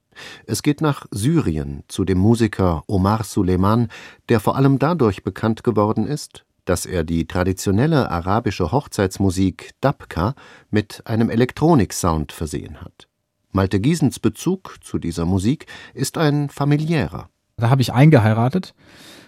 Es 0.47 0.63
geht 0.63 0.82
nach 0.82 1.06
Syrien 1.12 1.84
zu 1.88 2.06
dem 2.06 2.17
Musiker 2.17 2.82
Omar 2.88 3.24
Suleiman, 3.24 3.89
der 4.30 4.39
vor 4.39 4.56
allem 4.56 4.80
dadurch 4.80 5.24
bekannt 5.24 5.63
geworden 5.63 6.08
ist, 6.08 6.43
dass 6.71 6.86
er 6.86 7.03
die 7.03 7.27
traditionelle 7.27 8.10
arabische 8.10 8.71
Hochzeitsmusik 8.71 9.71
Dabka 9.81 10.36
mit 10.69 11.01
einem 11.03 11.29
Elektroniksound 11.29 12.31
versehen 12.31 12.79
hat. 12.79 13.10
Malte 13.51 13.81
Giesens 13.81 14.19
Bezug 14.19 14.77
zu 14.79 14.97
dieser 14.97 15.25
Musik 15.25 15.65
ist 15.93 16.17
ein 16.17 16.47
familiärer. 16.47 17.27
Da 17.57 17.69
habe 17.69 17.81
ich 17.81 17.91
eingeheiratet. 17.91 18.73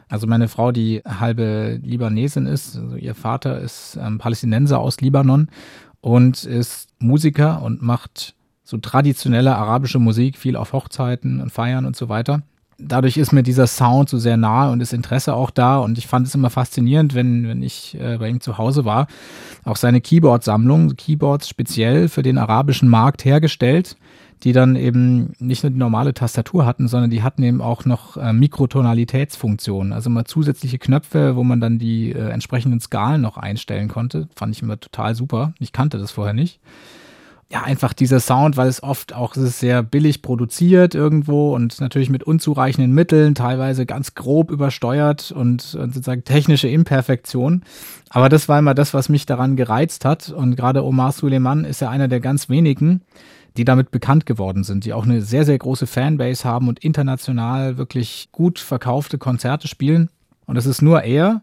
Also 0.08 0.26
meine 0.26 0.48
Frau, 0.48 0.72
die 0.72 1.02
halbe 1.06 1.82
Libanesin 1.84 2.46
ist, 2.46 2.78
also 2.78 2.96
ihr 2.96 3.14
Vater 3.14 3.60
ist 3.60 3.98
ähm, 4.02 4.20
Palästinenser 4.20 4.80
aus 4.80 5.02
Libanon 5.02 5.50
und 6.00 6.46
ist 6.46 6.92
Musiker 7.00 7.62
und 7.62 7.82
macht 7.82 8.36
so 8.64 8.78
traditionelle 8.78 9.58
arabische 9.58 10.00
Musik, 10.00 10.38
viel 10.38 10.56
auf 10.56 10.72
Hochzeiten 10.72 11.42
und 11.42 11.52
Feiern 11.52 11.86
und 11.86 11.98
so 11.98 12.08
weiter 12.08 12.42
dadurch 12.88 13.18
ist 13.18 13.32
mir 13.32 13.44
dieser 13.44 13.68
Sound 13.68 14.10
so 14.10 14.18
sehr 14.18 14.38
nahe 14.38 14.72
und 14.72 14.80
das 14.80 14.94
Interesse 14.94 15.34
auch 15.34 15.50
da. 15.50 15.80
Und 15.80 15.98
ich 15.98 16.08
fand 16.08 16.28
es 16.28 16.36
immer 16.36 16.50
faszinierend, 16.50 17.16
wenn, 17.16 17.48
wenn 17.48 17.64
ich 17.64 17.98
äh, 18.00 18.18
bei 18.18 18.30
ihm 18.30 18.42
zu 18.42 18.58
Hause 18.58 18.86
war. 18.86 19.08
Auch 19.64 19.78
seine 19.78 20.02
Keyboard-Sammlung, 20.02 20.96
Keyboards 20.96 21.48
speziell 21.48 22.10
für 22.10 22.24
den 22.24 22.38
arabischen 22.38 22.90
Markt 22.90 23.26
hergestellt, 23.26 23.96
die 24.44 24.52
dann 24.52 24.76
eben 24.76 25.34
nicht 25.40 25.64
nur 25.64 25.72
die 25.72 25.78
normale 25.78 26.14
Tastatur 26.14 26.66
hatten, 26.66 26.88
sondern 26.88 27.10
die 27.10 27.24
hatten 27.24 27.44
eben 27.44 27.62
auch 27.62 27.86
noch 27.86 28.18
äh, 28.18 28.34
Mikrotonalitätsfunktionen. 28.34 29.94
Also 29.94 30.10
mal 30.10 30.26
zusätzliche 30.26 30.80
Knöpfe, 30.80 31.36
wo 31.36 31.44
man 31.44 31.62
dann 31.62 31.80
die 31.80 32.12
äh, 32.12 32.30
entsprechenden 32.30 32.80
Skalen 32.80 33.22
noch 33.22 33.38
einstellen 33.38 33.88
konnte. 33.88 34.28
Fand 34.36 34.56
ich 34.56 34.62
immer 34.62 34.80
total 34.80 35.16
super. 35.16 35.54
Ich 35.60 35.72
kannte 35.72 35.98
das 35.98 36.12
vorher 36.12 36.34
nicht 36.34 36.60
ja, 37.52 37.62
einfach 37.62 37.94
dieser 37.94 38.20
Sound, 38.20 38.58
weil 38.58 38.68
es 38.68 38.82
oft 38.82 39.14
auch 39.14 39.36
es 39.36 39.60
sehr 39.60 39.84
billig 39.84 40.22
produziert 40.22 40.96
irgendwo 40.96 41.54
und 41.54 41.80
natürlich 41.80 42.10
mit 42.10 42.24
unzureichenden 42.24 42.94
Mitteln, 42.94 43.36
teilweise 43.36 43.86
ganz 43.86 44.16
grob 44.16 44.50
übersteuert 44.50 45.32
und, 45.32 45.76
und 45.76 45.94
sozusagen 45.94 46.24
technische 46.24 46.68
Imperfektion. 46.68 47.64
Aber 48.10 48.30
das 48.30 48.50
war 48.50 48.60
immer 48.60 48.74
das, 48.74 48.94
was 48.94 49.10
mich 49.10 49.26
daran 49.26 49.56
gereizt 49.56 50.04
hat. 50.06 50.30
Und 50.30 50.56
gerade 50.56 50.84
Omar 50.84 51.12
Suleiman 51.12 51.66
ist 51.66 51.82
ja 51.82 51.90
einer 51.90 52.08
der 52.08 52.20
ganz 52.20 52.50
wenigen, 52.50 53.02
die 53.58 53.66
damit 53.66 53.92
bekannt 53.92 54.26
geworden 54.26 54.64
sind, 54.64 54.86
die 54.86 54.94
auch 54.94 55.06
eine 55.06 55.22
sehr, 55.22 55.46
sehr 55.46 55.58
große 55.58 55.86
Fanbase 55.86 56.46
haben 56.46 56.68
und 56.68 56.80
international 56.80 57.78
wirklich 57.78 58.30
gut 58.32 58.58
verkaufte 58.58 59.18
Konzerte 59.18 59.68
spielen. 59.68 60.10
Und 60.46 60.58
es 60.58 60.66
ist 60.66 60.82
nur 60.82 61.04
er, 61.04 61.42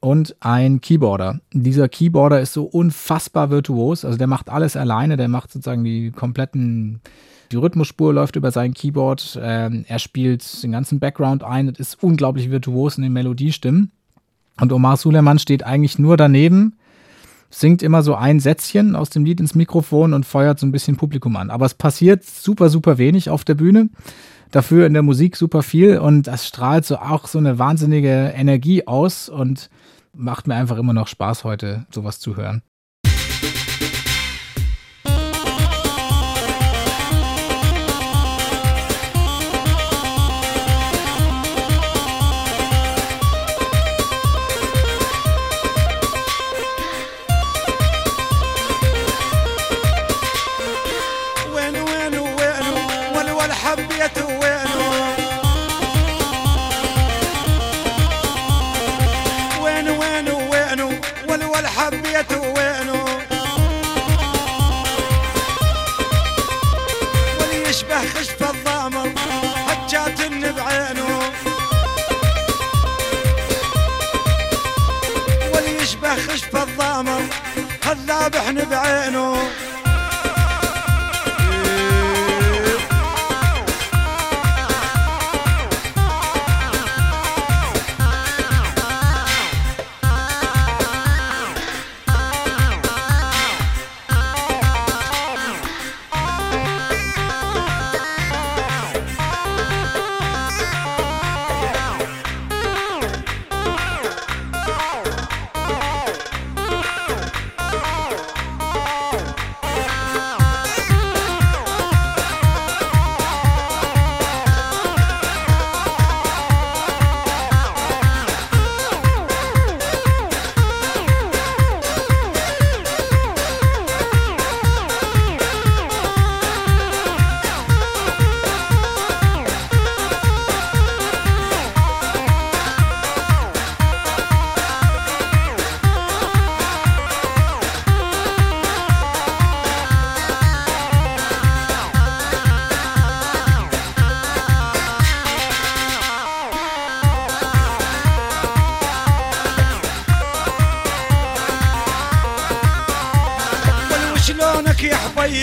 und 0.00 0.36
ein 0.40 0.80
Keyboarder. 0.80 1.40
Dieser 1.52 1.88
Keyboarder 1.88 2.40
ist 2.40 2.52
so 2.52 2.64
unfassbar 2.64 3.50
virtuos, 3.50 4.04
also 4.04 4.18
der 4.18 4.26
macht 4.26 4.50
alles 4.50 4.76
alleine, 4.76 5.16
der 5.16 5.28
macht 5.28 5.52
sozusagen 5.52 5.84
die 5.84 6.10
kompletten, 6.10 7.00
die 7.52 7.56
Rhythmusspur 7.56 8.12
läuft 8.12 8.36
über 8.36 8.50
sein 8.50 8.74
Keyboard, 8.74 9.38
ähm, 9.42 9.84
er 9.88 9.98
spielt 9.98 10.62
den 10.62 10.72
ganzen 10.72 11.00
Background 11.00 11.42
ein 11.42 11.68
und 11.68 11.78
ist 11.78 12.02
unglaublich 12.02 12.50
virtuos 12.50 12.96
in 12.96 13.02
den 13.02 13.12
Melodiestimmen. 13.12 13.90
Und 14.60 14.72
Omar 14.72 14.96
Suleiman 14.96 15.38
steht 15.38 15.64
eigentlich 15.64 15.98
nur 15.98 16.16
daneben, 16.16 16.74
singt 17.50 17.82
immer 17.82 18.02
so 18.02 18.14
ein 18.14 18.40
Sätzchen 18.40 18.96
aus 18.96 19.10
dem 19.10 19.24
Lied 19.24 19.40
ins 19.40 19.54
Mikrofon 19.54 20.12
und 20.12 20.26
feuert 20.26 20.58
so 20.58 20.66
ein 20.66 20.72
bisschen 20.72 20.96
Publikum 20.96 21.36
an. 21.36 21.50
Aber 21.50 21.64
es 21.64 21.74
passiert 21.74 22.24
super, 22.24 22.68
super 22.68 22.98
wenig 22.98 23.30
auf 23.30 23.44
der 23.44 23.54
Bühne 23.54 23.88
dafür 24.50 24.86
in 24.86 24.94
der 24.94 25.02
Musik 25.02 25.36
super 25.36 25.62
viel 25.62 25.98
und 25.98 26.26
das 26.26 26.46
strahlt 26.46 26.84
so 26.84 26.96
auch 26.96 27.26
so 27.26 27.38
eine 27.38 27.58
wahnsinnige 27.58 28.32
Energie 28.34 28.86
aus 28.86 29.28
und 29.28 29.70
macht 30.14 30.46
mir 30.46 30.54
einfach 30.54 30.78
immer 30.78 30.92
noch 30.92 31.08
Spaß 31.08 31.44
heute, 31.44 31.86
sowas 31.90 32.20
zu 32.20 32.36
hören. 32.36 32.62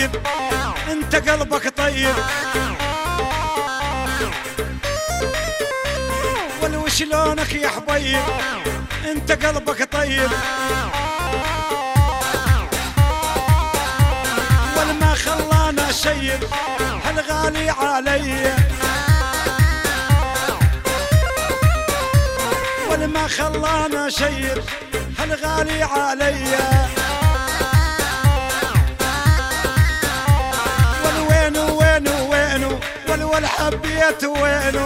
طيب. 0.06 0.22
انت 0.91 1.15
قلبك 1.30 1.78
طيب. 1.78 2.15
ولو 6.62 6.88
شلونك 6.88 7.54
يا 7.54 7.70
حبيب؟ 7.70 8.24
انت 9.12 9.32
قلبك 9.46 9.94
طيب. 9.94 10.32
والما 14.78 15.15
خلانا 15.15 15.91
شيب 15.91 16.44
هالغالي 17.06 17.70
علي. 17.70 18.54
والما 22.89 23.28
خلانا 23.28 24.10
شيب 24.10 24.63
هالغالي 25.20 25.84
عليّ. 25.84 27.05
ولا 33.36 33.48
حبيت 33.48 34.24
وينو 34.24 34.86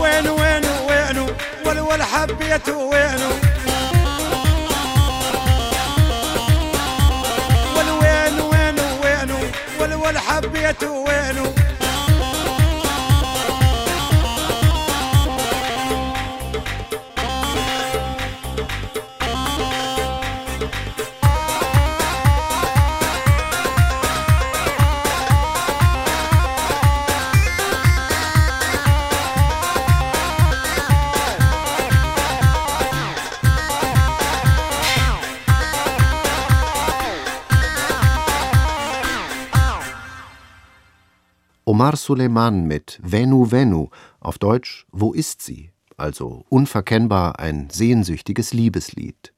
وين 0.00 0.28
وين 0.28 0.64
وينو 0.88 1.26
ولا 1.66 1.80
ولا 1.82 2.04
حبيت 2.04 2.68
وينو 2.68 3.30
ولا 7.76 7.92
وين 7.92 8.40
وين 8.40 8.78
وينو 9.04 9.38
ولا 9.80 9.96
ولا 9.96 10.20
حبيت 10.20 10.82
وينو 10.84 11.52
Omar 41.68 41.96
Suleiman 41.96 42.64
mit 42.64 42.98
Venu 43.02 43.50
Venu, 43.50 43.88
auf 44.20 44.38
Deutsch 44.38 44.86
Wo 44.90 45.12
ist 45.12 45.42
sie? 45.42 45.70
also 45.98 46.46
unverkennbar 46.48 47.40
ein 47.40 47.68
sehnsüchtiges 47.68 48.54
Liebeslied. 48.54 49.34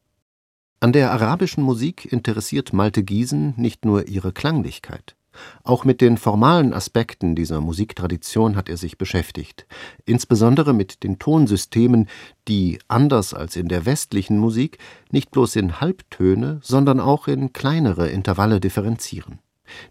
An 0.79 0.93
der 0.93 1.11
arabischen 1.11 1.65
Musik 1.65 2.05
interessiert 2.13 2.73
Malte 2.73 3.03
Giesen 3.03 3.55
nicht 3.57 3.85
nur 3.85 4.07
ihre 4.07 4.31
Klanglichkeit. 4.31 5.17
Auch 5.65 5.85
mit 5.85 6.01
den 6.01 6.19
formalen 6.19 6.73
Aspekten 6.73 7.35
dieser 7.35 7.61
Musiktradition 7.61 8.55
hat 8.55 8.69
er 8.69 8.77
sich 8.77 8.97
beschäftigt, 8.97 9.67
insbesondere 10.05 10.73
mit 10.73 11.03
den 11.03 11.19
Tonsystemen, 11.19 12.09
die, 12.47 12.79
anders 12.87 13.35
als 13.35 13.57
in 13.57 13.67
der 13.67 13.87
westlichen 13.87 14.39
Musik, 14.39 14.79
nicht 15.11 15.33
bloß 15.33 15.57
in 15.57 15.81
Halbtöne, 15.81 16.61
sondern 16.63 17.01
auch 17.01 17.27
in 17.27 17.53
kleinere 17.53 18.09
Intervalle 18.09 18.61
differenzieren. 18.61 19.41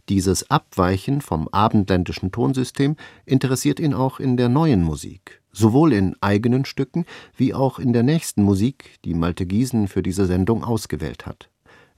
Dieses 0.09 0.49
Abweichen 0.49 1.21
vom 1.21 1.47
abendländischen 1.49 2.31
Tonsystem 2.31 2.95
interessiert 3.25 3.79
ihn 3.79 3.93
auch 3.93 4.19
in 4.19 4.37
der 4.37 4.49
Neuen 4.49 4.83
Musik, 4.83 5.41
sowohl 5.51 5.93
in 5.93 6.15
eigenen 6.21 6.65
Stücken 6.65 7.05
wie 7.35 7.53
auch 7.53 7.79
in 7.79 7.93
der 7.93 8.03
nächsten 8.03 8.43
Musik, 8.43 8.99
die 9.05 9.13
Malte 9.13 9.45
Giesen 9.45 9.87
für 9.87 10.03
diese 10.03 10.25
Sendung 10.25 10.63
ausgewählt 10.63 11.25
hat. 11.25 11.49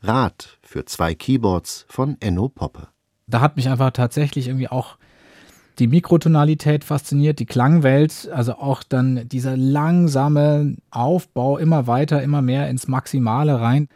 Rad 0.01 0.57
für 0.63 0.85
zwei 0.85 1.13
Keyboards 1.13 1.85
von 1.87 2.17
Enno 2.19 2.49
Poppe 2.49 2.87
da 3.31 3.41
hat 3.41 3.55
mich 3.55 3.69
einfach 3.69 3.91
tatsächlich 3.91 4.47
irgendwie 4.47 4.67
auch 4.67 4.97
die 5.79 5.87
Mikrotonalität 5.87 6.83
fasziniert, 6.83 7.39
die 7.39 7.45
Klangwelt, 7.45 8.29
also 8.31 8.55
auch 8.55 8.83
dann 8.83 9.27
dieser 9.27 9.57
langsame 9.57 10.75
Aufbau 10.91 11.57
immer 11.57 11.87
weiter, 11.87 12.21
immer 12.21 12.41
mehr 12.41 12.69
ins 12.69 12.87
Maximale 12.87 13.59
rein. 13.59 13.87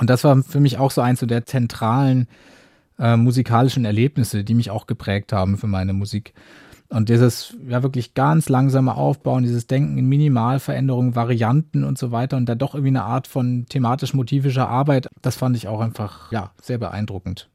Und 0.00 0.10
das 0.10 0.24
war 0.24 0.42
für 0.42 0.60
mich 0.60 0.78
auch 0.78 0.90
so 0.90 1.02
eins 1.02 1.20
der 1.20 1.46
zentralen 1.46 2.26
äh, 2.98 3.16
musikalischen 3.16 3.84
Erlebnisse, 3.84 4.44
die 4.44 4.54
mich 4.54 4.70
auch 4.70 4.86
geprägt 4.86 5.32
haben 5.32 5.56
für 5.58 5.66
meine 5.66 5.92
Musik. 5.92 6.34
Und 6.88 7.08
dieses 7.08 7.56
ja 7.66 7.82
wirklich 7.82 8.14
ganz 8.14 8.48
langsame 8.48 8.94
Aufbauen, 8.94 9.42
dieses 9.42 9.66
Denken 9.66 9.98
in 9.98 10.08
Minimalveränderungen, 10.08 11.16
Varianten 11.16 11.82
und 11.82 11.98
so 11.98 12.12
weiter 12.12 12.36
und 12.36 12.48
da 12.48 12.54
doch 12.54 12.74
irgendwie 12.74 12.90
eine 12.90 13.02
Art 13.02 13.26
von 13.26 13.66
thematisch-motivischer 13.68 14.68
Arbeit, 14.68 15.08
das 15.20 15.36
fand 15.36 15.56
ich 15.56 15.66
auch 15.66 15.80
einfach 15.80 16.30
ja 16.30 16.52
sehr 16.62 16.78
beeindruckend. 16.78 17.48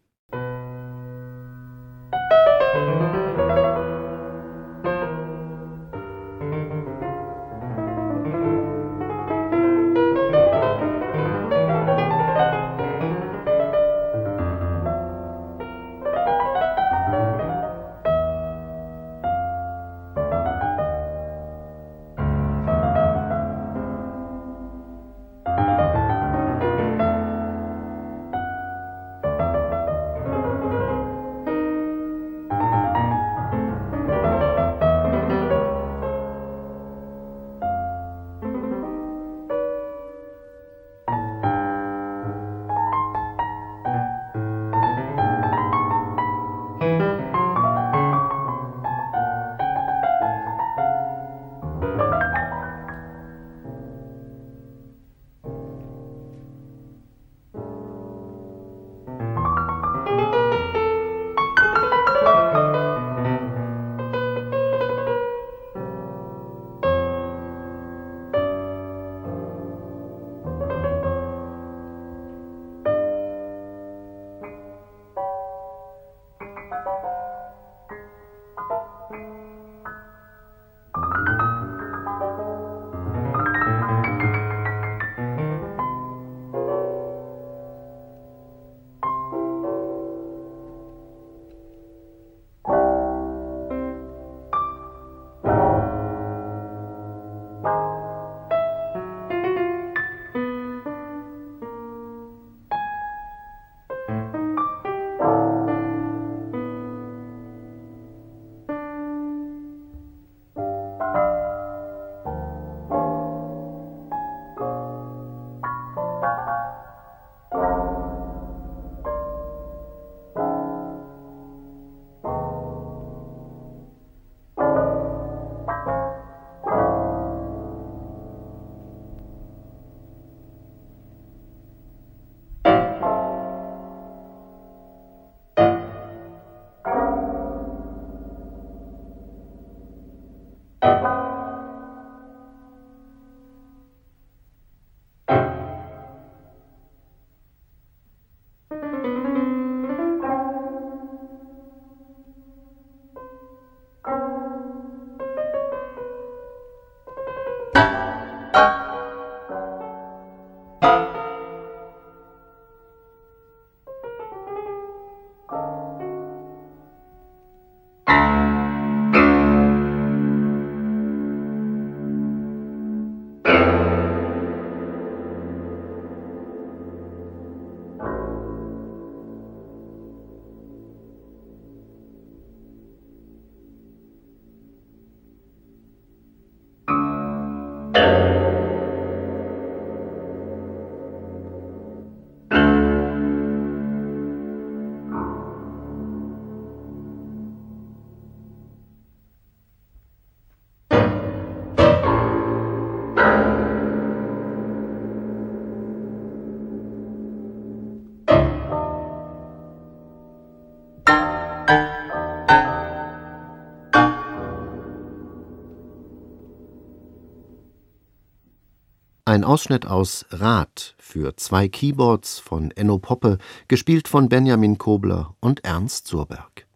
Ein 219.32 219.46
Ausschnitt 219.46 219.86
aus 219.86 220.26
Rad 220.30 220.94
für 220.98 221.38
zwei 221.38 221.70
Keyboards 221.70 222.40
von 222.40 222.70
Enno 222.72 222.98
Poppe, 222.98 223.38
gespielt 223.70 224.10
von 224.10 224.28
Benjamin 224.28 224.78
Kobler 224.78 225.38
und 225.40 225.64
Ernst 225.64 226.08
Surberg 226.08 226.68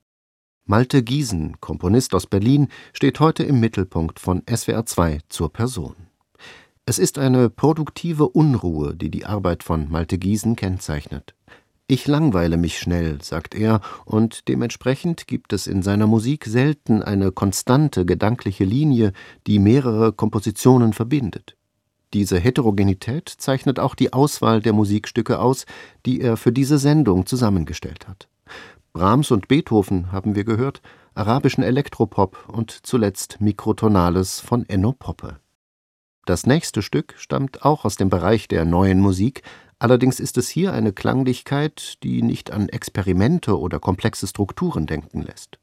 Malte 0.63 1.03
Giesen, 1.03 1.59
Komponist 1.59 2.15
aus 2.15 2.27
Berlin, 2.27 2.69
steht 2.93 3.19
heute 3.19 3.43
im 3.43 3.59
Mittelpunkt 3.59 4.21
von 4.21 4.41
SWR 4.49 4.85
2 4.85 5.19
zur 5.27 5.51
Person. 5.51 5.97
Es 6.85 6.97
ist 6.97 7.19
eine 7.19 7.49
produktive 7.49 8.29
Unruhe, 8.29 8.95
die 8.95 9.11
die 9.11 9.25
Arbeit 9.25 9.61
von 9.61 9.91
Malte 9.91 10.17
Giesen 10.17 10.55
kennzeichnet. 10.55 11.35
Ich 11.87 12.07
langweile 12.07 12.55
mich 12.55 12.79
schnell, 12.79 13.21
sagt 13.21 13.53
er, 13.53 13.81
und 14.05 14.47
dementsprechend 14.47 15.27
gibt 15.27 15.51
es 15.51 15.67
in 15.67 15.81
seiner 15.81 16.07
Musik 16.07 16.45
selten 16.45 17.03
eine 17.03 17.33
konstante 17.33 18.05
gedankliche 18.05 18.63
Linie, 18.63 19.11
die 19.45 19.59
mehrere 19.59 20.13
Kompositionen 20.13 20.93
verbindet. 20.93 21.57
Diese 22.15 22.39
Heterogenität 22.39 23.27
zeichnet 23.27 23.77
auch 23.77 23.93
die 23.93 24.13
Auswahl 24.13 24.61
der 24.61 24.71
Musikstücke 24.71 25.37
aus, 25.37 25.65
die 26.05 26.21
er 26.21 26.37
für 26.37 26.53
diese 26.53 26.77
Sendung 26.77 27.25
zusammengestellt 27.25 28.07
hat. 28.07 28.29
Brahms 28.93 29.31
und 29.31 29.49
Beethoven 29.49 30.13
haben 30.13 30.33
wir 30.33 30.45
gehört, 30.45 30.81
arabischen 31.13 31.61
Elektropop 31.61 32.47
und 32.47 32.71
zuletzt 32.71 33.41
Mikrotonales 33.41 34.39
von 34.39 34.63
Enno 34.69 34.93
Poppe. 34.93 35.41
Das 36.25 36.45
nächste 36.45 36.81
Stück 36.81 37.15
stammt 37.17 37.65
auch 37.65 37.83
aus 37.83 37.97
dem 37.97 38.07
Bereich 38.07 38.47
der 38.47 38.63
neuen 38.63 39.01
Musik, 39.01 39.43
Allerdings 39.77 40.21
ist 40.21 40.37
es 40.37 40.47
hier 40.47 40.71
eine 40.71 40.93
Klanglichkeit, 40.93 42.01
die 42.01 42.21
nicht 42.21 42.49
an 42.49 42.69
Experimente 42.69 43.59
oder 43.59 43.81
komplexe 43.81 44.25
Strukturen 44.25 44.87
denken 44.87 45.21
lässt. 45.21 45.59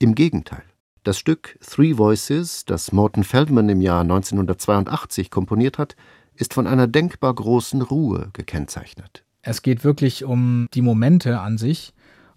Im 0.00 0.16
Gegenteil. 0.16 0.64
Das 1.04 1.18
Stück 1.18 1.58
Three 1.68 1.98
Voices, 1.98 2.64
das 2.64 2.92
Morton 2.92 3.24
Feldman 3.24 3.68
im 3.68 3.80
Jahr 3.80 4.02
1982 4.02 5.30
komponiert 5.30 5.76
hat, 5.76 5.96
ist 6.36 6.54
von 6.54 6.68
einer 6.68 6.86
denkbar 6.86 7.34
großen 7.34 7.82
Ruhe 7.82 8.30
gekennzeichnet. 8.34 9.24
Es 9.42 9.62
geht 9.62 9.82
wirklich 9.82 10.22
um 10.22 10.68
die 10.74 10.82
Momente 10.82 11.40
an 11.40 11.58
sich. 11.58 11.92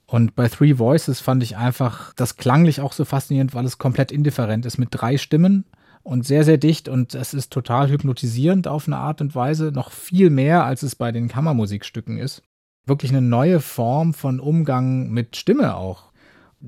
Und 0.07 0.33
bei 0.33 0.49
Three 0.49 0.79
Voices 0.79 1.19
fand 1.19 1.43
ich 1.43 1.57
einfach 1.57 2.13
das 2.13 2.37
klanglich 2.37 2.81
auch 2.81 2.93
so 2.93 3.05
faszinierend, 3.05 3.53
weil 3.53 3.65
es 3.65 3.77
komplett 3.77 4.11
indifferent 4.11 4.65
ist 4.65 4.79
mit 4.79 4.89
drei 4.91 5.19
Stimmen 5.19 5.65
und 6.01 6.25
sehr, 6.25 6.43
sehr 6.43 6.57
dicht 6.57 6.89
und 6.89 7.13
es 7.13 7.35
ist 7.35 7.53
total 7.53 7.89
hypnotisierend 7.89 8.67
auf 8.67 8.87
eine 8.87 8.97
Art 8.97 9.21
und 9.21 9.35
Weise, 9.35 9.71
noch 9.71 9.91
viel 9.91 10.31
mehr, 10.31 10.63
als 10.63 10.81
es 10.81 10.95
bei 10.95 11.11
den 11.11 11.27
Kammermusikstücken 11.27 12.17
ist. 12.17 12.41
Wirklich 12.87 13.11
eine 13.11 13.21
neue 13.21 13.59
Form 13.59 14.15
von 14.15 14.39
Umgang 14.39 15.11
mit 15.11 15.35
Stimme 15.35 15.75
auch. 15.75 16.11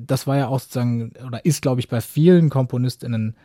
Das 0.06 0.28
war 0.28 0.38
ja 0.38 0.48
auch 0.48 0.60
sozusagen, 0.60 1.12
oder 1.26 1.44
ist, 1.46 1.62
glaube 1.62 1.80
ich, 1.80 1.90
bei 1.90 2.02
vielen 2.02 2.50
KomponistInnen 2.50 3.36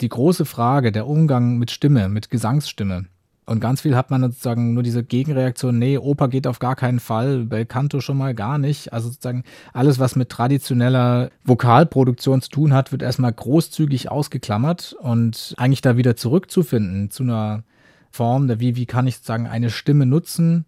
die 0.00 0.08
große 0.08 0.46
Frage, 0.46 0.92
der 0.92 1.06
Umgang 1.06 1.58
mit 1.58 1.70
Stimme, 1.70 2.08
mit 2.08 2.30
Gesangsstimme. 2.30 3.06
Und 3.50 3.58
ganz 3.58 3.80
viel 3.80 3.96
hat 3.96 4.10
man 4.10 4.22
sozusagen 4.22 4.74
nur 4.74 4.84
diese 4.84 5.02
Gegenreaktion, 5.02 5.76
nee, 5.76 5.98
Oper 5.98 6.28
geht 6.28 6.46
auf 6.46 6.60
gar 6.60 6.76
keinen 6.76 7.00
Fall, 7.00 7.46
Belcanto 7.46 8.00
schon 8.00 8.16
mal 8.16 8.32
gar 8.32 8.58
nicht. 8.58 8.92
Also 8.92 9.08
sozusagen 9.08 9.42
alles, 9.72 9.98
was 9.98 10.14
mit 10.14 10.28
traditioneller 10.28 11.30
Vokalproduktion 11.44 12.42
zu 12.42 12.48
tun 12.48 12.72
hat, 12.72 12.92
wird 12.92 13.02
erstmal 13.02 13.32
großzügig 13.32 14.10
ausgeklammert 14.10 14.94
und 15.00 15.54
eigentlich 15.56 15.80
da 15.80 15.96
wieder 15.96 16.14
zurückzufinden 16.14 17.10
zu 17.10 17.24
einer 17.24 17.64
Form, 18.12 18.46
der 18.46 18.60
wie, 18.60 18.76
wie 18.76 18.86
kann 18.86 19.08
ich 19.08 19.16
sozusagen 19.16 19.48
eine 19.48 19.70
Stimme 19.70 20.06
nutzen 20.06 20.64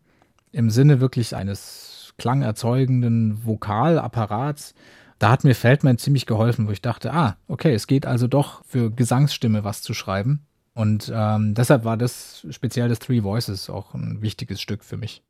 im 0.51 0.68
Sinne 0.68 1.01
wirklich 1.01 1.37
eines 1.37 2.14
klangerzeugenden 2.18 3.47
Vokalapparats. 3.47 4.75
Da 5.22 5.30
hat 5.30 5.44
mir 5.44 5.54
Feldman 5.54 5.98
ziemlich 5.98 6.26
geholfen, 6.26 6.66
wo 6.66 6.72
ich 6.72 6.82
dachte, 6.82 7.12
ah, 7.12 7.37
okay, 7.46 7.72
es 7.72 7.87
geht 7.87 8.06
also 8.06 8.26
doch 8.26 8.64
für 8.64 8.90
Gesangsstimme 8.90 9.62
was 9.62 9.80
zu 9.80 9.94
schreiben. 9.94 10.48
Und 10.74 11.12
ähm, 11.14 11.54
deshalb 11.54 11.85
war 11.85 11.96
das 11.96 12.44
speziell 12.50 12.88
das 12.88 12.98
Three 12.98 13.22
Voices 13.22 13.70
auch 13.70 13.94
ein 13.94 14.20
wichtiges 14.20 14.61
Stück 14.61 14.82
für 14.82 14.96
mich. 14.96 15.22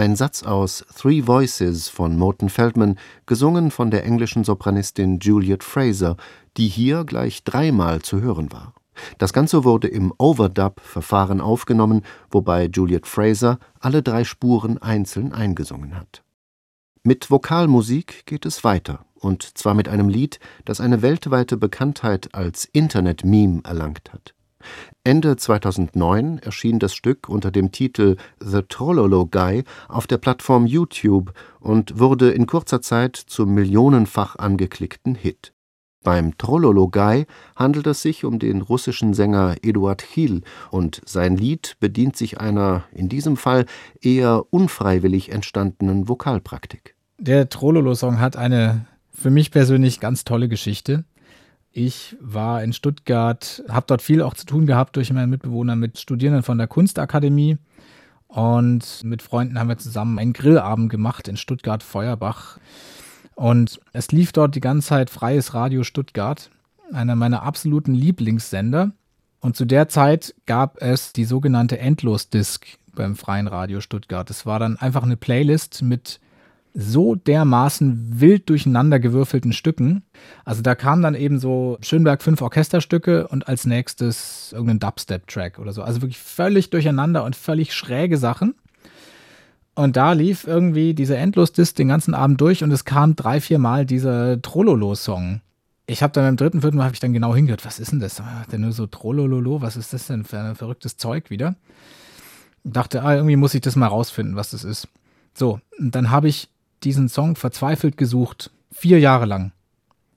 Ein 0.00 0.16
Satz 0.16 0.44
aus 0.44 0.82
Three 0.96 1.26
Voices 1.26 1.90
von 1.90 2.16
Morton 2.16 2.48
Feldman, 2.48 2.98
gesungen 3.26 3.70
von 3.70 3.90
der 3.90 4.06
englischen 4.06 4.44
Sopranistin 4.44 5.18
Juliet 5.18 5.62
Fraser, 5.62 6.16
die 6.56 6.68
hier 6.68 7.04
gleich 7.04 7.44
dreimal 7.44 8.00
zu 8.00 8.22
hören 8.22 8.50
war. 8.50 8.72
Das 9.18 9.34
Ganze 9.34 9.62
wurde 9.62 9.88
im 9.88 10.14
Overdub-Verfahren 10.16 11.42
aufgenommen, 11.42 12.00
wobei 12.30 12.70
Juliet 12.72 13.06
Fraser 13.06 13.58
alle 13.78 14.02
drei 14.02 14.24
Spuren 14.24 14.78
einzeln 14.78 15.34
eingesungen 15.34 15.94
hat. 15.94 16.22
Mit 17.02 17.30
Vokalmusik 17.30 18.24
geht 18.24 18.46
es 18.46 18.64
weiter, 18.64 19.04
und 19.12 19.58
zwar 19.58 19.74
mit 19.74 19.86
einem 19.86 20.08
Lied, 20.08 20.40
das 20.64 20.80
eine 20.80 21.02
weltweite 21.02 21.58
Bekanntheit 21.58 22.34
als 22.34 22.64
Internet-Meme 22.64 23.60
erlangt 23.64 24.14
hat. 24.14 24.32
Ende 25.04 25.36
2009 25.36 26.38
erschien 26.38 26.78
das 26.78 26.94
Stück 26.94 27.28
unter 27.28 27.50
dem 27.50 27.72
Titel 27.72 28.16
The 28.40 28.62
Trollolo 28.68 29.26
Guy 29.26 29.64
auf 29.88 30.06
der 30.06 30.18
Plattform 30.18 30.66
YouTube 30.66 31.32
und 31.58 31.98
wurde 31.98 32.30
in 32.30 32.46
kurzer 32.46 32.82
Zeit 32.82 33.16
zum 33.16 33.54
millionenfach 33.54 34.36
angeklickten 34.36 35.14
Hit. 35.14 35.52
Beim 36.02 36.38
Trollolo 36.38 36.88
Guy 36.88 37.26
handelt 37.56 37.86
es 37.86 38.00
sich 38.00 38.24
um 38.24 38.38
den 38.38 38.62
russischen 38.62 39.12
Sänger 39.12 39.56
Eduard 39.62 40.02
Chil 40.14 40.42
und 40.70 41.02
sein 41.04 41.36
Lied 41.36 41.76
bedient 41.78 42.16
sich 42.16 42.40
einer 42.40 42.84
in 42.92 43.10
diesem 43.10 43.36
Fall 43.36 43.66
eher 44.00 44.44
unfreiwillig 44.50 45.30
entstandenen 45.30 46.08
Vokalpraktik. 46.08 46.94
Der 47.18 47.50
Trollolo-Song 47.50 48.18
hat 48.18 48.36
eine 48.36 48.86
für 49.12 49.30
mich 49.30 49.50
persönlich 49.50 50.00
ganz 50.00 50.24
tolle 50.24 50.48
Geschichte. 50.48 51.04
Ich 51.72 52.16
war 52.20 52.62
in 52.62 52.72
Stuttgart, 52.72 53.62
habe 53.68 53.86
dort 53.86 54.02
viel 54.02 54.22
auch 54.22 54.34
zu 54.34 54.44
tun 54.44 54.66
gehabt 54.66 54.96
durch 54.96 55.12
meinen 55.12 55.30
Mitbewohner 55.30 55.76
mit 55.76 55.98
Studierenden 55.98 56.42
von 56.42 56.58
der 56.58 56.66
Kunstakademie. 56.66 57.58
Und 58.26 59.02
mit 59.04 59.22
Freunden 59.22 59.58
haben 59.58 59.68
wir 59.68 59.78
zusammen 59.78 60.18
einen 60.18 60.32
Grillabend 60.32 60.90
gemacht 60.90 61.28
in 61.28 61.36
Stuttgart-Feuerbach. 61.36 62.58
Und 63.34 63.80
es 63.92 64.12
lief 64.12 64.32
dort 64.32 64.54
die 64.54 64.60
ganze 64.60 64.88
Zeit 64.88 65.10
Freies 65.10 65.54
Radio 65.54 65.82
Stuttgart, 65.82 66.50
einer 66.92 67.16
meiner 67.16 67.42
absoluten 67.42 67.94
Lieblingssender. 67.94 68.92
Und 69.40 69.56
zu 69.56 69.64
der 69.64 69.88
Zeit 69.88 70.34
gab 70.46 70.82
es 70.82 71.12
die 71.12 71.24
sogenannte 71.24 71.78
Endlos-Disc 71.78 72.66
beim 72.94 73.16
Freien 73.16 73.46
Radio 73.46 73.80
Stuttgart. 73.80 74.28
Es 74.28 74.44
war 74.44 74.58
dann 74.58 74.76
einfach 74.76 75.02
eine 75.02 75.16
Playlist 75.16 75.82
mit 75.82 76.20
so 76.74 77.14
dermaßen 77.14 78.20
wild 78.20 78.48
durcheinander 78.48 79.00
gewürfelten 79.00 79.52
Stücken. 79.52 80.02
Also 80.44 80.62
da 80.62 80.74
kamen 80.74 81.02
dann 81.02 81.14
eben 81.14 81.38
so 81.38 81.78
Schönberg 81.80 82.22
fünf 82.22 82.42
Orchesterstücke 82.42 83.26
und 83.28 83.48
als 83.48 83.66
nächstes 83.66 84.52
irgendein 84.52 84.78
Dubstep-Track 84.80 85.58
oder 85.58 85.72
so. 85.72 85.82
Also 85.82 86.02
wirklich 86.02 86.18
völlig 86.18 86.70
durcheinander 86.70 87.24
und 87.24 87.36
völlig 87.36 87.74
schräge 87.74 88.16
Sachen. 88.16 88.54
Und 89.74 89.96
da 89.96 90.12
lief 90.12 90.46
irgendwie 90.46 90.94
diese 90.94 91.16
Endlos-Disc 91.16 91.74
den 91.76 91.88
ganzen 91.88 92.14
Abend 92.14 92.40
durch 92.40 92.62
und 92.62 92.70
es 92.70 92.84
kam 92.84 93.16
drei, 93.16 93.40
vier 93.40 93.58
Mal 93.58 93.86
dieser 93.86 94.40
Trololo-Song. 94.40 95.40
Ich 95.86 96.02
habe 96.02 96.12
dann 96.12 96.24
beim 96.24 96.36
dritten, 96.36 96.60
vierten 96.60 96.76
Mal 96.76 96.84
habe 96.84 96.94
ich 96.94 97.00
dann 97.00 97.12
genau 97.12 97.34
hingehört, 97.34 97.64
was 97.64 97.80
ist 97.80 97.90
denn 97.90 98.00
das? 98.00 98.22
Denn 98.52 98.60
nur 98.60 98.72
so 98.72 98.86
Trolololo, 98.86 99.60
was 99.60 99.76
ist 99.76 99.92
das 99.92 100.06
denn 100.06 100.24
für 100.24 100.38
ein 100.38 100.54
verrücktes 100.54 100.96
Zeug 100.96 101.30
wieder? 101.30 101.56
Und 102.62 102.76
dachte, 102.76 103.02
ah, 103.02 103.14
irgendwie 103.14 103.36
muss 103.36 103.54
ich 103.54 103.60
das 103.60 103.74
mal 103.74 103.86
rausfinden, 103.86 104.36
was 104.36 104.50
das 104.50 104.62
ist. 104.62 104.86
So, 105.34 105.60
und 105.78 105.94
dann 105.94 106.10
habe 106.10 106.28
ich 106.28 106.48
diesen 106.84 107.08
Song 107.08 107.36
verzweifelt 107.36 107.96
gesucht. 107.96 108.50
Vier 108.70 108.98
Jahre 108.98 109.26
lang. 109.26 109.52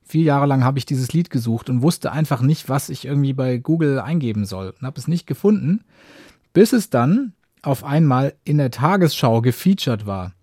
Vier 0.05 0.24
Jahre 0.24 0.45
lang 0.45 0.64
habe 0.64 0.78
ich 0.78 0.86
dieses 0.86 1.14
Lied 1.14 1.30
gesucht 1.30 1.70
und 1.70 1.82
wusste 1.82 2.11
einfach 2.11 2.41
nicht, 2.41 2.70
was 2.70 2.89
ich 2.89 3.05
irgendwie 3.05 3.34
bei 3.34 3.57
Google 3.57 3.99
eingeben 3.99 4.45
soll. 4.45 4.74
Und 4.80 4.86
habe 4.86 4.99
es 4.99 5.07
nicht 5.07 5.28
gefunden, 5.28 5.84
bis 6.53 6.74
es 6.74 6.89
dann 6.89 7.34
auf 7.61 7.84
einmal 7.84 8.34
in 8.43 8.57
der 8.57 8.72
Tagesschau 8.72 9.41
gefeatured 9.41 10.05
war. 10.05 10.34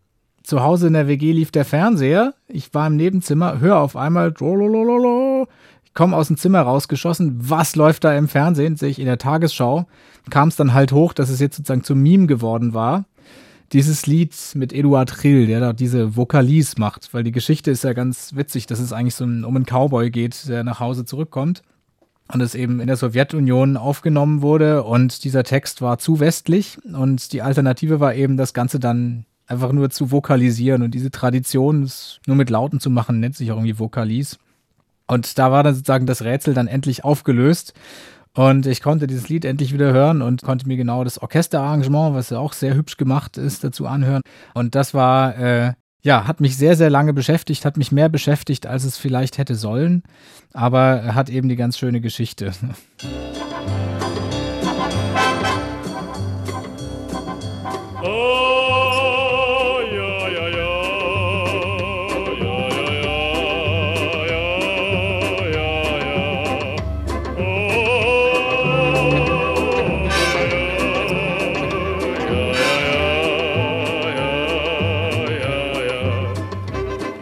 Zu 0.42 0.62
Hause 0.62 0.88
in 0.88 0.94
der 0.94 1.06
WG 1.06 1.32
lief 1.32 1.52
der 1.52 1.64
Fernseher. 1.64 2.34
Ich 2.48 2.72
war 2.74 2.86
im 2.86 2.96
Nebenzimmer, 2.96 3.60
höre 3.60 3.76
auf 3.76 3.94
einmal. 3.94 4.30
Ich 4.30 5.94
komme 5.94 6.16
aus 6.16 6.28
dem 6.28 6.36
Zimmer 6.36 6.62
rausgeschossen. 6.62 7.36
Was 7.38 7.76
läuft 7.76 8.04
da 8.04 8.14
im 8.16 8.26
Fernsehen? 8.26 8.76
Sehe 8.76 8.88
ich 8.88 8.98
in 8.98 9.06
der 9.06 9.18
Tagesschau. 9.18 9.86
Kam 10.30 10.48
es 10.48 10.56
dann 10.56 10.74
halt 10.74 10.92
hoch, 10.92 11.12
dass 11.12 11.28
es 11.28 11.40
jetzt 11.40 11.56
sozusagen 11.56 11.84
zum 11.84 12.02
Meme 12.02 12.26
geworden 12.26 12.72
war 12.74 13.04
dieses 13.72 14.06
Lied 14.06 14.34
mit 14.54 14.72
Eduard 14.72 15.10
Trill, 15.10 15.46
der 15.46 15.60
da 15.60 15.72
diese 15.72 16.16
Vokalis 16.16 16.76
macht, 16.76 17.12
weil 17.14 17.22
die 17.22 17.32
Geschichte 17.32 17.70
ist 17.70 17.84
ja 17.84 17.92
ganz 17.92 18.34
witzig, 18.34 18.66
dass 18.66 18.80
es 18.80 18.92
eigentlich 18.92 19.14
so 19.14 19.24
um 19.24 19.44
einen 19.44 19.64
Cowboy 19.64 20.10
geht, 20.10 20.48
der 20.48 20.64
nach 20.64 20.80
Hause 20.80 21.04
zurückkommt 21.04 21.62
und 22.32 22.40
es 22.40 22.54
eben 22.54 22.80
in 22.80 22.86
der 22.86 22.96
Sowjetunion 22.96 23.76
aufgenommen 23.76 24.42
wurde 24.42 24.82
und 24.82 25.24
dieser 25.24 25.44
Text 25.44 25.82
war 25.82 25.98
zu 25.98 26.20
westlich 26.20 26.78
und 26.84 27.32
die 27.32 27.42
Alternative 27.42 28.00
war 28.00 28.14
eben 28.14 28.36
das 28.36 28.54
Ganze 28.54 28.80
dann 28.80 29.24
einfach 29.46 29.72
nur 29.72 29.90
zu 29.90 30.10
vokalisieren 30.10 30.82
und 30.82 30.92
diese 30.92 31.10
Tradition, 31.10 31.82
es 31.82 32.20
nur 32.26 32.36
mit 32.36 32.50
Lauten 32.50 32.80
zu 32.80 32.90
machen, 32.90 33.20
nennt 33.20 33.36
sich 33.36 33.50
auch 33.50 33.56
irgendwie 33.56 33.78
Vokalis. 33.78 34.38
Und 35.08 35.38
da 35.38 35.50
war 35.50 35.64
dann 35.64 35.74
sozusagen 35.74 36.06
das 36.06 36.22
Rätsel 36.22 36.54
dann 36.54 36.68
endlich 36.68 37.02
aufgelöst 37.02 37.74
und 38.34 38.66
ich 38.66 38.82
konnte 38.82 39.06
dieses 39.06 39.28
Lied 39.28 39.44
endlich 39.44 39.72
wieder 39.72 39.92
hören 39.92 40.22
und 40.22 40.42
konnte 40.42 40.68
mir 40.68 40.76
genau 40.76 41.04
das 41.04 41.18
Orchesterarrangement, 41.18 42.14
was 42.14 42.30
ja 42.30 42.38
auch 42.38 42.52
sehr 42.52 42.74
hübsch 42.74 42.96
gemacht 42.96 43.36
ist, 43.36 43.64
dazu 43.64 43.86
anhören. 43.86 44.22
Und 44.54 44.74
das 44.74 44.94
war, 44.94 45.36
äh, 45.36 45.72
ja, 46.02 46.26
hat 46.26 46.40
mich 46.40 46.56
sehr, 46.56 46.76
sehr 46.76 46.90
lange 46.90 47.12
beschäftigt, 47.12 47.64
hat 47.64 47.76
mich 47.76 47.92
mehr 47.92 48.08
beschäftigt, 48.08 48.66
als 48.66 48.84
es 48.84 48.96
vielleicht 48.96 49.38
hätte 49.38 49.54
sollen, 49.54 50.02
aber 50.52 51.14
hat 51.14 51.28
eben 51.28 51.48
die 51.48 51.56
ganz 51.56 51.76
schöne 51.76 52.00
Geschichte. 52.00 52.52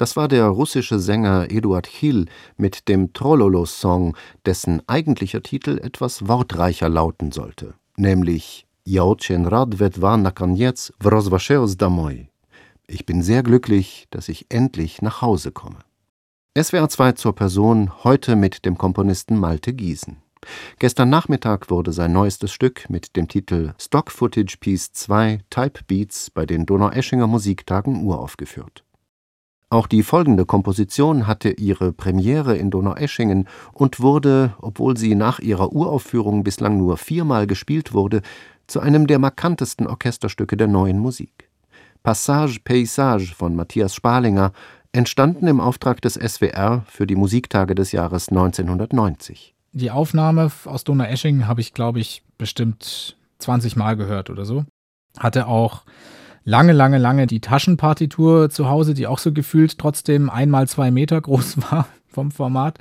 Das 0.00 0.14
war 0.14 0.28
der 0.28 0.46
russische 0.48 0.98
Sänger 0.98 1.50
Eduard 1.50 1.86
Hill 1.86 2.26
mit 2.58 2.88
dem 2.88 3.14
Trololo-Song, 3.14 4.14
dessen 4.44 4.82
eigentlicher 4.86 5.42
Titel 5.42 5.78
etwas 5.78 6.28
wortreicher 6.28 6.90
lauten 6.90 7.32
sollte, 7.32 7.74
nämlich 7.96 8.66
Я 8.84 9.04
очень 9.04 9.46
рад 9.48 9.80
ведь 9.80 9.96
наконец 9.96 10.92
возвращаюсь 11.00 11.76
домой. 11.76 12.28
Ich 12.86 13.04
bin 13.04 13.20
sehr 13.22 13.42
glücklich, 13.42 14.06
dass 14.10 14.28
ich 14.28 14.46
endlich 14.48 15.02
nach 15.02 15.22
Hause 15.22 15.50
komme. 15.50 15.78
SWR 16.56 16.88
2 16.88 17.12
zur 17.12 17.34
Person 17.34 17.90
heute 18.04 18.36
mit 18.36 18.64
dem 18.64 18.78
Komponisten 18.78 19.36
Malte 19.36 19.72
Giesen. 19.72 20.18
Gestern 20.78 21.10
Nachmittag 21.10 21.68
wurde 21.68 21.92
sein 21.92 22.12
neuestes 22.12 22.52
Stück 22.52 22.88
mit 22.88 23.16
dem 23.16 23.26
Titel 23.26 23.74
Stock 23.80 24.12
Footage 24.12 24.58
Piece 24.60 24.92
2 24.92 25.40
Type 25.50 25.80
Beats 25.88 26.30
bei 26.30 26.46
den 26.46 26.64
Donaueschinger 26.64 27.26
Musiktagen 27.26 28.06
uraufgeführt. 28.06 28.84
Auch 29.71 29.87
die 29.87 30.03
folgende 30.03 30.45
Komposition 30.45 31.27
hatte 31.27 31.49
ihre 31.49 31.93
Premiere 31.93 32.57
in 32.57 32.71
Donaueschingen 32.71 33.47
und 33.71 34.01
wurde, 34.01 34.53
obwohl 34.59 34.97
sie 34.97 35.15
nach 35.15 35.39
ihrer 35.39 35.71
Uraufführung 35.71 36.43
bislang 36.43 36.77
nur 36.77 36.97
viermal 36.97 37.47
gespielt 37.47 37.93
wurde, 37.93 38.21
zu 38.67 38.81
einem 38.81 39.07
der 39.07 39.17
markantesten 39.17 39.87
Orchesterstücke 39.87 40.57
der 40.57 40.67
Neuen 40.67 40.99
Musik. 40.99 41.49
Passage 42.03 42.59
Paysage 42.61 43.33
von 43.33 43.55
Matthias 43.55 43.95
Spalinger, 43.95 44.51
entstanden 44.91 45.47
im 45.47 45.61
Auftrag 45.61 46.01
des 46.01 46.15
SWR 46.15 46.83
für 46.87 47.07
die 47.07 47.15
Musiktage 47.15 47.73
des 47.73 47.93
Jahres 47.93 48.27
1990. 48.27 49.55
Die 49.71 49.89
Aufnahme 49.89 50.51
aus 50.65 50.83
Donaueschingen 50.83 51.47
habe 51.47 51.61
ich, 51.61 51.73
glaube 51.73 52.01
ich, 52.01 52.23
bestimmt 52.37 53.15
20 53.39 53.77
Mal 53.77 53.95
gehört 53.95 54.29
oder 54.29 54.43
so. 54.43 54.65
Hatte 55.17 55.47
auch 55.47 55.83
lange, 56.43 56.73
lange, 56.73 56.97
lange 56.97 57.27
die 57.27 57.41
Taschenpartitur 57.41 58.49
zu 58.49 58.69
Hause, 58.69 58.93
die 58.93 59.07
auch 59.07 59.19
so 59.19 59.31
gefühlt 59.31 59.77
trotzdem 59.77 60.29
einmal 60.29 60.67
zwei 60.67 60.91
Meter 60.91 61.19
groß 61.19 61.61
war 61.71 61.87
vom 62.07 62.31
Format. 62.31 62.79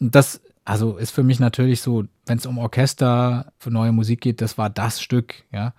Und 0.00 0.14
das, 0.14 0.40
also 0.64 0.96
ist 0.96 1.10
für 1.10 1.22
mich 1.22 1.40
natürlich 1.40 1.80
so, 1.80 2.04
wenn 2.26 2.38
es 2.38 2.46
um 2.46 2.58
Orchester 2.58 3.52
für 3.58 3.70
neue 3.70 3.92
Musik 3.92 4.20
geht, 4.20 4.40
das 4.40 4.58
war 4.58 4.70
das 4.70 5.00
Stück, 5.00 5.34
ja. 5.52 5.74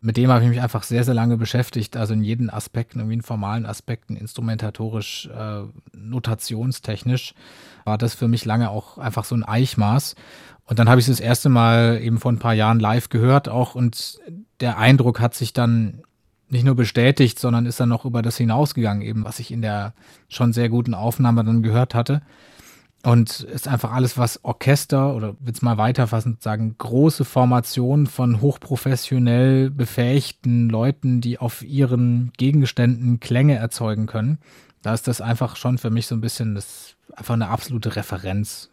Mit 0.00 0.18
dem 0.18 0.30
habe 0.30 0.44
ich 0.44 0.50
mich 0.50 0.60
einfach 0.60 0.82
sehr, 0.82 1.02
sehr 1.02 1.14
lange 1.14 1.38
beschäftigt, 1.38 1.96
also 1.96 2.12
in 2.12 2.22
jeden 2.22 2.50
Aspekten, 2.50 2.98
irgendwie 2.98 3.14
in 3.14 3.22
formalen 3.22 3.64
Aspekten, 3.64 4.16
instrumentatorisch, 4.16 5.30
äh, 5.34 5.62
notationstechnisch, 5.94 7.32
war 7.86 7.96
das 7.96 8.12
für 8.12 8.28
mich 8.28 8.44
lange 8.44 8.68
auch 8.68 8.98
einfach 8.98 9.24
so 9.24 9.34
ein 9.34 9.44
Eichmaß. 9.44 10.14
Und 10.66 10.78
dann 10.78 10.90
habe 10.90 11.00
ich 11.00 11.08
es 11.08 11.16
das 11.16 11.24
erste 11.24 11.48
Mal 11.48 12.00
eben 12.02 12.18
vor 12.18 12.30
ein 12.30 12.38
paar 12.38 12.52
Jahren 12.52 12.80
live 12.80 13.08
gehört 13.08 13.48
auch 13.48 13.74
und 13.74 14.18
der 14.60 14.76
Eindruck 14.76 15.20
hat 15.20 15.34
sich 15.34 15.54
dann 15.54 16.02
nicht 16.54 16.64
nur 16.64 16.76
bestätigt, 16.76 17.40
sondern 17.40 17.66
ist 17.66 17.80
dann 17.80 17.88
noch 17.88 18.04
über 18.04 18.22
das 18.22 18.36
hinausgegangen, 18.36 19.02
eben 19.02 19.24
was 19.24 19.40
ich 19.40 19.50
in 19.50 19.60
der 19.60 19.92
schon 20.28 20.52
sehr 20.52 20.68
guten 20.68 20.94
Aufnahme 20.94 21.44
dann 21.44 21.64
gehört 21.64 21.94
hatte. 21.94 22.22
Und 23.02 23.40
ist 23.40 23.68
einfach 23.68 23.92
alles, 23.92 24.16
was 24.16 24.42
Orchester 24.44 25.14
oder 25.14 25.34
jetzt 25.44 25.62
mal 25.62 25.76
weiterfassend 25.76 26.42
sagen, 26.42 26.76
große 26.78 27.24
Formation 27.24 28.06
von 28.06 28.40
hochprofessionell 28.40 29.68
befähigten 29.68 30.70
Leuten, 30.70 31.20
die 31.20 31.38
auf 31.38 31.62
ihren 31.62 32.32
Gegenständen 32.38 33.20
Klänge 33.20 33.56
erzeugen 33.56 34.06
können. 34.06 34.38
Da 34.80 34.94
ist 34.94 35.08
das 35.08 35.20
einfach 35.20 35.56
schon 35.56 35.76
für 35.76 35.90
mich 35.90 36.06
so 36.06 36.14
ein 36.14 36.20
bisschen 36.20 36.54
das 36.54 36.94
einfach 37.14 37.34
eine 37.34 37.48
absolute 37.48 37.96
Referenz. 37.96 38.70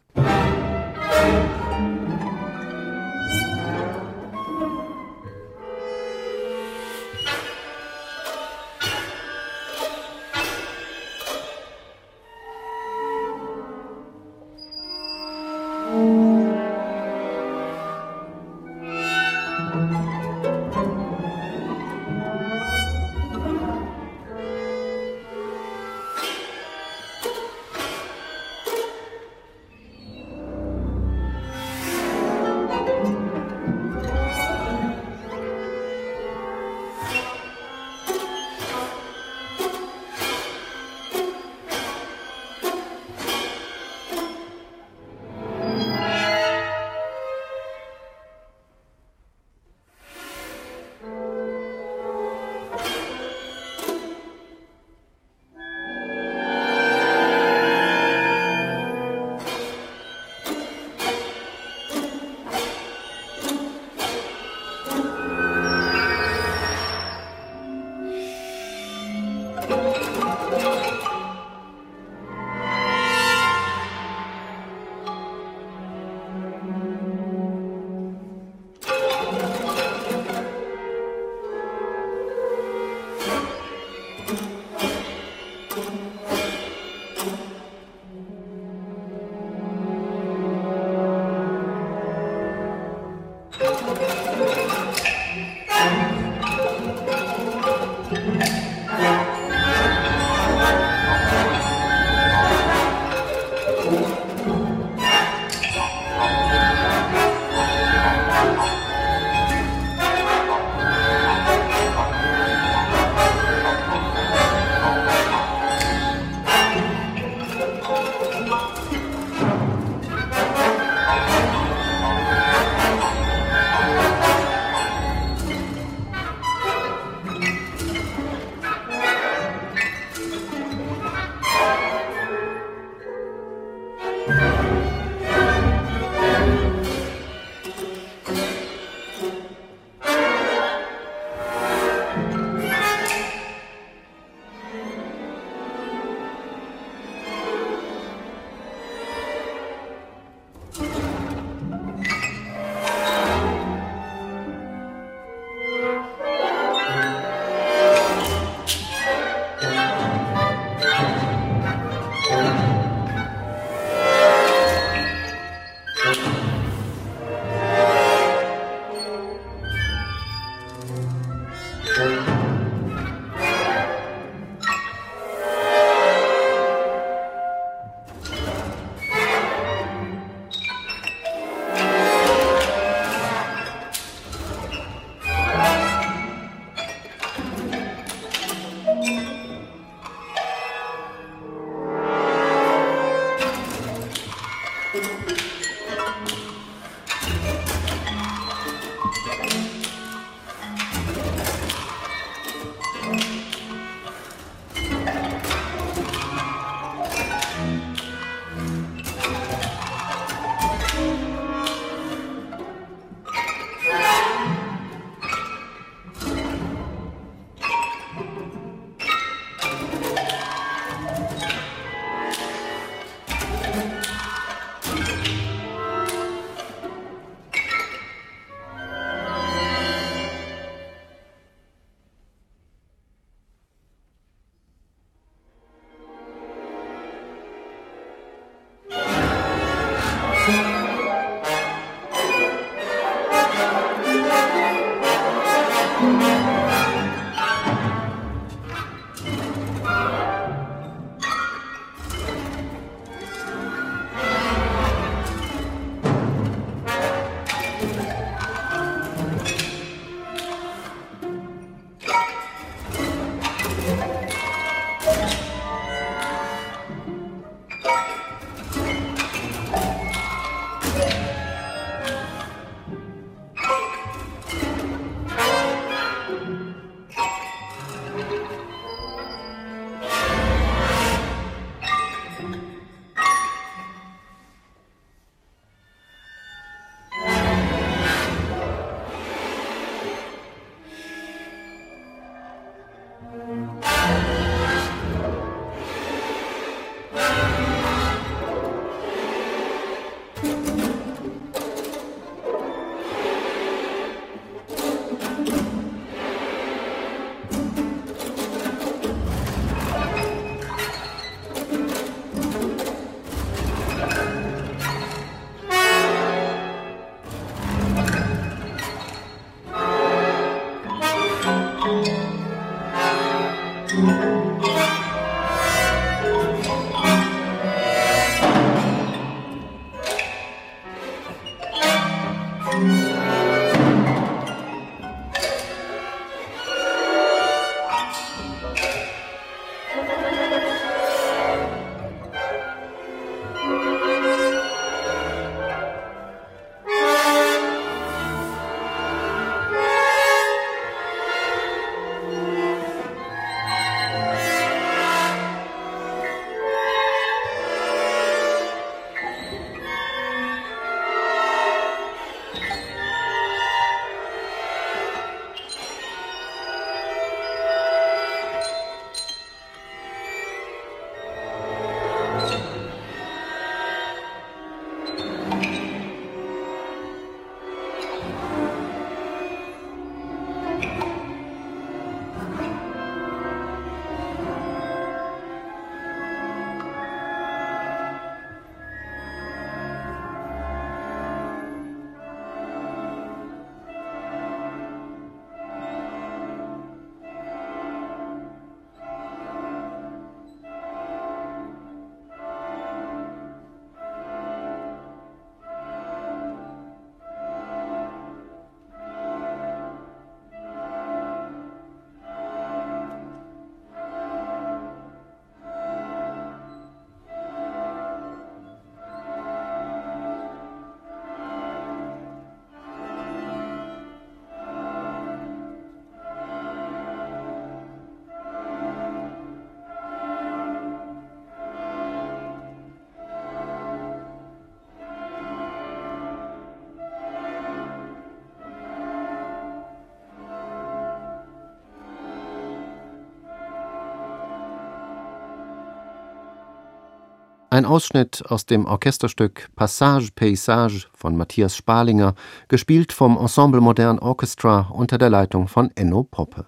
Ein 447.74 447.86
Ausschnitt 447.86 448.44
aus 448.50 448.66
dem 448.66 448.86
Orchesterstück 448.86 449.70
Passage 449.78 450.32
Paysage 450.36 451.08
von 451.14 451.38
Matthias 451.38 451.78
Sparlinger, 451.78 452.36
gespielt 452.68 453.14
vom 453.14 453.38
Ensemble 453.38 453.80
Modern 453.80 454.20
Orchestra 454.20 454.90
unter 454.92 455.18
der 455.18 455.30
Leitung 455.30 455.70
von 455.70 455.90
Enno 455.96 456.24
Poppe. 456.24 456.66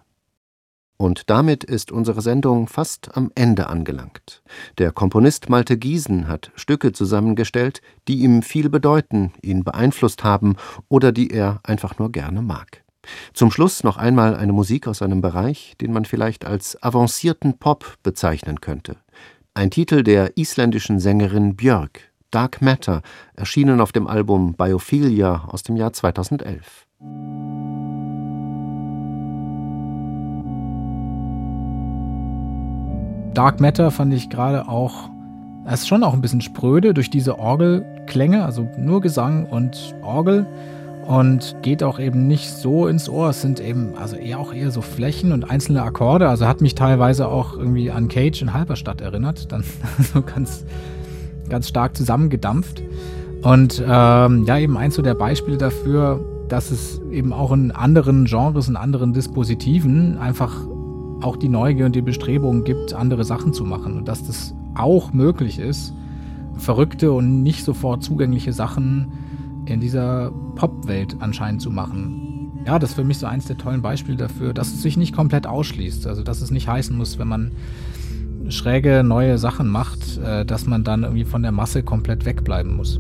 Und 0.96 1.30
damit 1.30 1.66
ist 1.66 1.92
unsere 1.92 2.22
Sendung 2.22 2.68
fast 2.70 3.18
am 3.18 3.34
Ende 3.36 3.68
angelangt. 3.68 4.44
Der 4.78 4.94
Komponist 4.94 5.50
Malte 5.50 5.78
Giesen 5.78 6.30
hat 6.30 6.54
Stücke 6.56 6.94
zusammengestellt, 6.94 7.82
die 8.08 8.20
ihm 8.22 8.42
viel 8.42 8.70
bedeuten, 8.70 9.34
ihn 9.42 9.66
beeinflusst 9.66 10.24
haben 10.24 10.56
oder 10.88 11.12
die 11.12 11.32
er 11.32 11.60
einfach 11.64 12.00
nur 12.00 12.14
gerne 12.14 12.42
mag. 12.42 12.82
Zum 13.34 13.52
Schluss 13.52 13.84
noch 13.84 13.98
einmal 13.98 14.38
eine 14.38 14.54
Musik 14.54 14.88
aus 14.88 15.02
einem 15.02 15.20
Bereich, 15.20 15.76
den 15.82 15.92
man 15.92 16.06
vielleicht 16.06 16.46
als 16.46 16.82
avancierten 16.82 17.60
Pop 17.60 17.98
bezeichnen 18.04 18.62
könnte. 18.62 19.03
Ein 19.56 19.70
Titel 19.70 20.02
der 20.02 20.36
isländischen 20.36 21.00
Sängerin 21.00 21.56
Björk, 21.56 22.12
Dark 22.32 22.64
Matter, 22.64 23.04
erschienen 23.36 23.82
auf 23.82 23.92
dem 23.92 24.08
Album 24.08 24.56
Biophilia 24.56 25.44
aus 25.48 25.62
dem 25.62 25.76
Jahr 25.76 25.94
2011. 25.94 26.88
Dark 33.36 33.60
Matter 33.60 33.92
fand 33.92 34.12
ich 34.16 34.32
gerade 34.32 34.68
auch, 34.68 35.12
es 35.68 35.82
ist 35.82 35.88
schon 35.88 36.02
auch 36.02 36.16
ein 36.16 36.22
bisschen 36.22 36.42
spröde 36.42 36.96
durch 36.96 37.12
diese 37.12 37.38
Orgelklänge, 37.38 38.44
also 38.44 38.68
nur 38.80 39.02
Gesang 39.02 39.46
und 39.46 39.94
Orgel 40.02 40.48
und 41.08 41.56
geht 41.62 41.84
auch 41.84 42.00
eben 42.00 42.28
nicht 42.28 42.50
so 42.50 42.88
ins 42.88 43.10
Ohr. 43.10 43.30
Es 43.30 43.42
sind 43.42 43.60
eben 43.60 43.96
also 43.98 44.16
eher 44.16 44.40
auch 44.40 44.54
eher 44.54 44.72
so 44.72 44.82
Flächen 44.82 45.32
und 45.32 45.50
einzelne 45.50 45.84
Akkorde. 45.84 46.30
Also 46.30 46.48
hat 46.48 46.62
mich 46.62 46.76
teilweise 46.76 47.28
auch 47.28 47.58
irgendwie 47.58 47.92
an 47.92 48.08
Cage 48.08 48.42
in 48.42 48.54
Halberstadt 48.54 49.02
erinnert. 49.02 49.52
Dann 49.52 49.64
so 50.14 50.22
ganz, 50.22 50.66
ganz 51.50 51.68
stark 51.68 51.98
zusammengedampft. 51.98 52.82
Und 53.42 53.84
ähm, 53.86 54.46
ja, 54.46 54.58
eben 54.58 54.78
eins 54.78 54.96
so 54.96 55.02
der 55.02 55.16
Beispiele 55.16 55.58
dafür, 55.58 56.22
dass 56.48 56.72
es 56.72 57.02
eben 57.12 57.34
auch 57.34 57.52
in 57.52 57.72
anderen 57.72 58.26
Genres, 58.26 58.70
in 58.70 58.78
anderen 58.78 59.14
Dispositiven 59.14 60.18
einfach 60.18 60.56
auch 61.22 61.36
die 61.36 61.50
Neugier 61.50 61.86
und 61.86 61.96
die 61.96 62.02
Bestrebung 62.02 62.64
gibt, 62.64 62.94
andere 62.94 63.24
Sachen 63.24 63.54
zu 63.54 63.66
machen 63.66 63.98
und 63.98 64.08
dass 64.08 64.26
das 64.26 64.54
auch 64.76 65.14
möglich 65.14 65.60
ist, 65.60 65.94
verrückte 66.58 67.12
und 67.12 67.44
nicht 67.44 67.64
sofort 67.64 68.04
zugängliche 68.04 68.54
Sachen 68.54 69.12
in 69.66 69.80
dieser 69.80 70.32
Popwelt 70.56 71.16
anscheinend 71.20 71.62
zu 71.62 71.72
machen. 71.72 72.52
Ja, 72.66 72.80
das 72.80 72.92
ist 72.92 72.96
für 72.96 73.04
mich 73.04 73.18
so 73.18 73.26
eins 73.26 73.46
der 73.46 73.58
tollen 73.58 73.82
Beispiele 73.82 74.18
dafür, 74.18 74.54
dass 74.54 74.68
es 74.68 74.82
sich 74.82 74.96
nicht 74.98 75.14
komplett 75.14 75.48
ausschließt. 75.48 76.08
Also, 76.08 76.24
dass 76.24 76.42
es 76.42 76.52
nicht 76.52 76.68
heißen 76.68 76.96
muss, 76.96 77.20
wenn 77.20 77.28
man 77.28 77.52
schräge 78.50 79.04
neue 79.04 79.38
Sachen 79.38 79.68
macht, 79.68 80.18
äh, 80.18 80.46
dass 80.46 80.66
man 80.66 80.84
dann 80.84 81.04
irgendwie 81.04 81.26
von 81.26 81.42
der 81.42 81.52
Masse 81.52 81.84
komplett 81.84 82.26
wegbleiben 82.26 82.76
muss. 82.76 83.00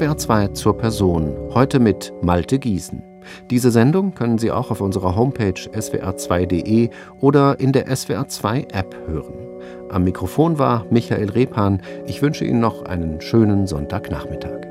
SWR 0.00 0.16
2 0.16 0.48
zur 0.48 0.78
Person, 0.78 1.36
heute 1.52 1.78
mit 1.78 2.10
Malte 2.22 2.58
Giesen. 2.58 3.02
Diese 3.50 3.70
Sendung 3.70 4.14
können 4.14 4.38
Sie 4.38 4.50
auch 4.50 4.70
auf 4.70 4.80
unserer 4.80 5.14
Homepage 5.14 5.52
swr2.de 5.52 6.88
oder 7.20 7.60
in 7.60 7.72
der 7.72 7.94
SWR 7.94 8.26
2 8.26 8.68
App 8.72 8.96
hören. 9.06 9.34
Am 9.90 10.04
Mikrofon 10.04 10.58
war 10.58 10.86
Michael 10.88 11.28
Repan. 11.28 11.82
Ich 12.06 12.22
wünsche 12.22 12.46
Ihnen 12.46 12.60
noch 12.60 12.86
einen 12.86 13.20
schönen 13.20 13.66
Sonntagnachmittag. 13.66 14.69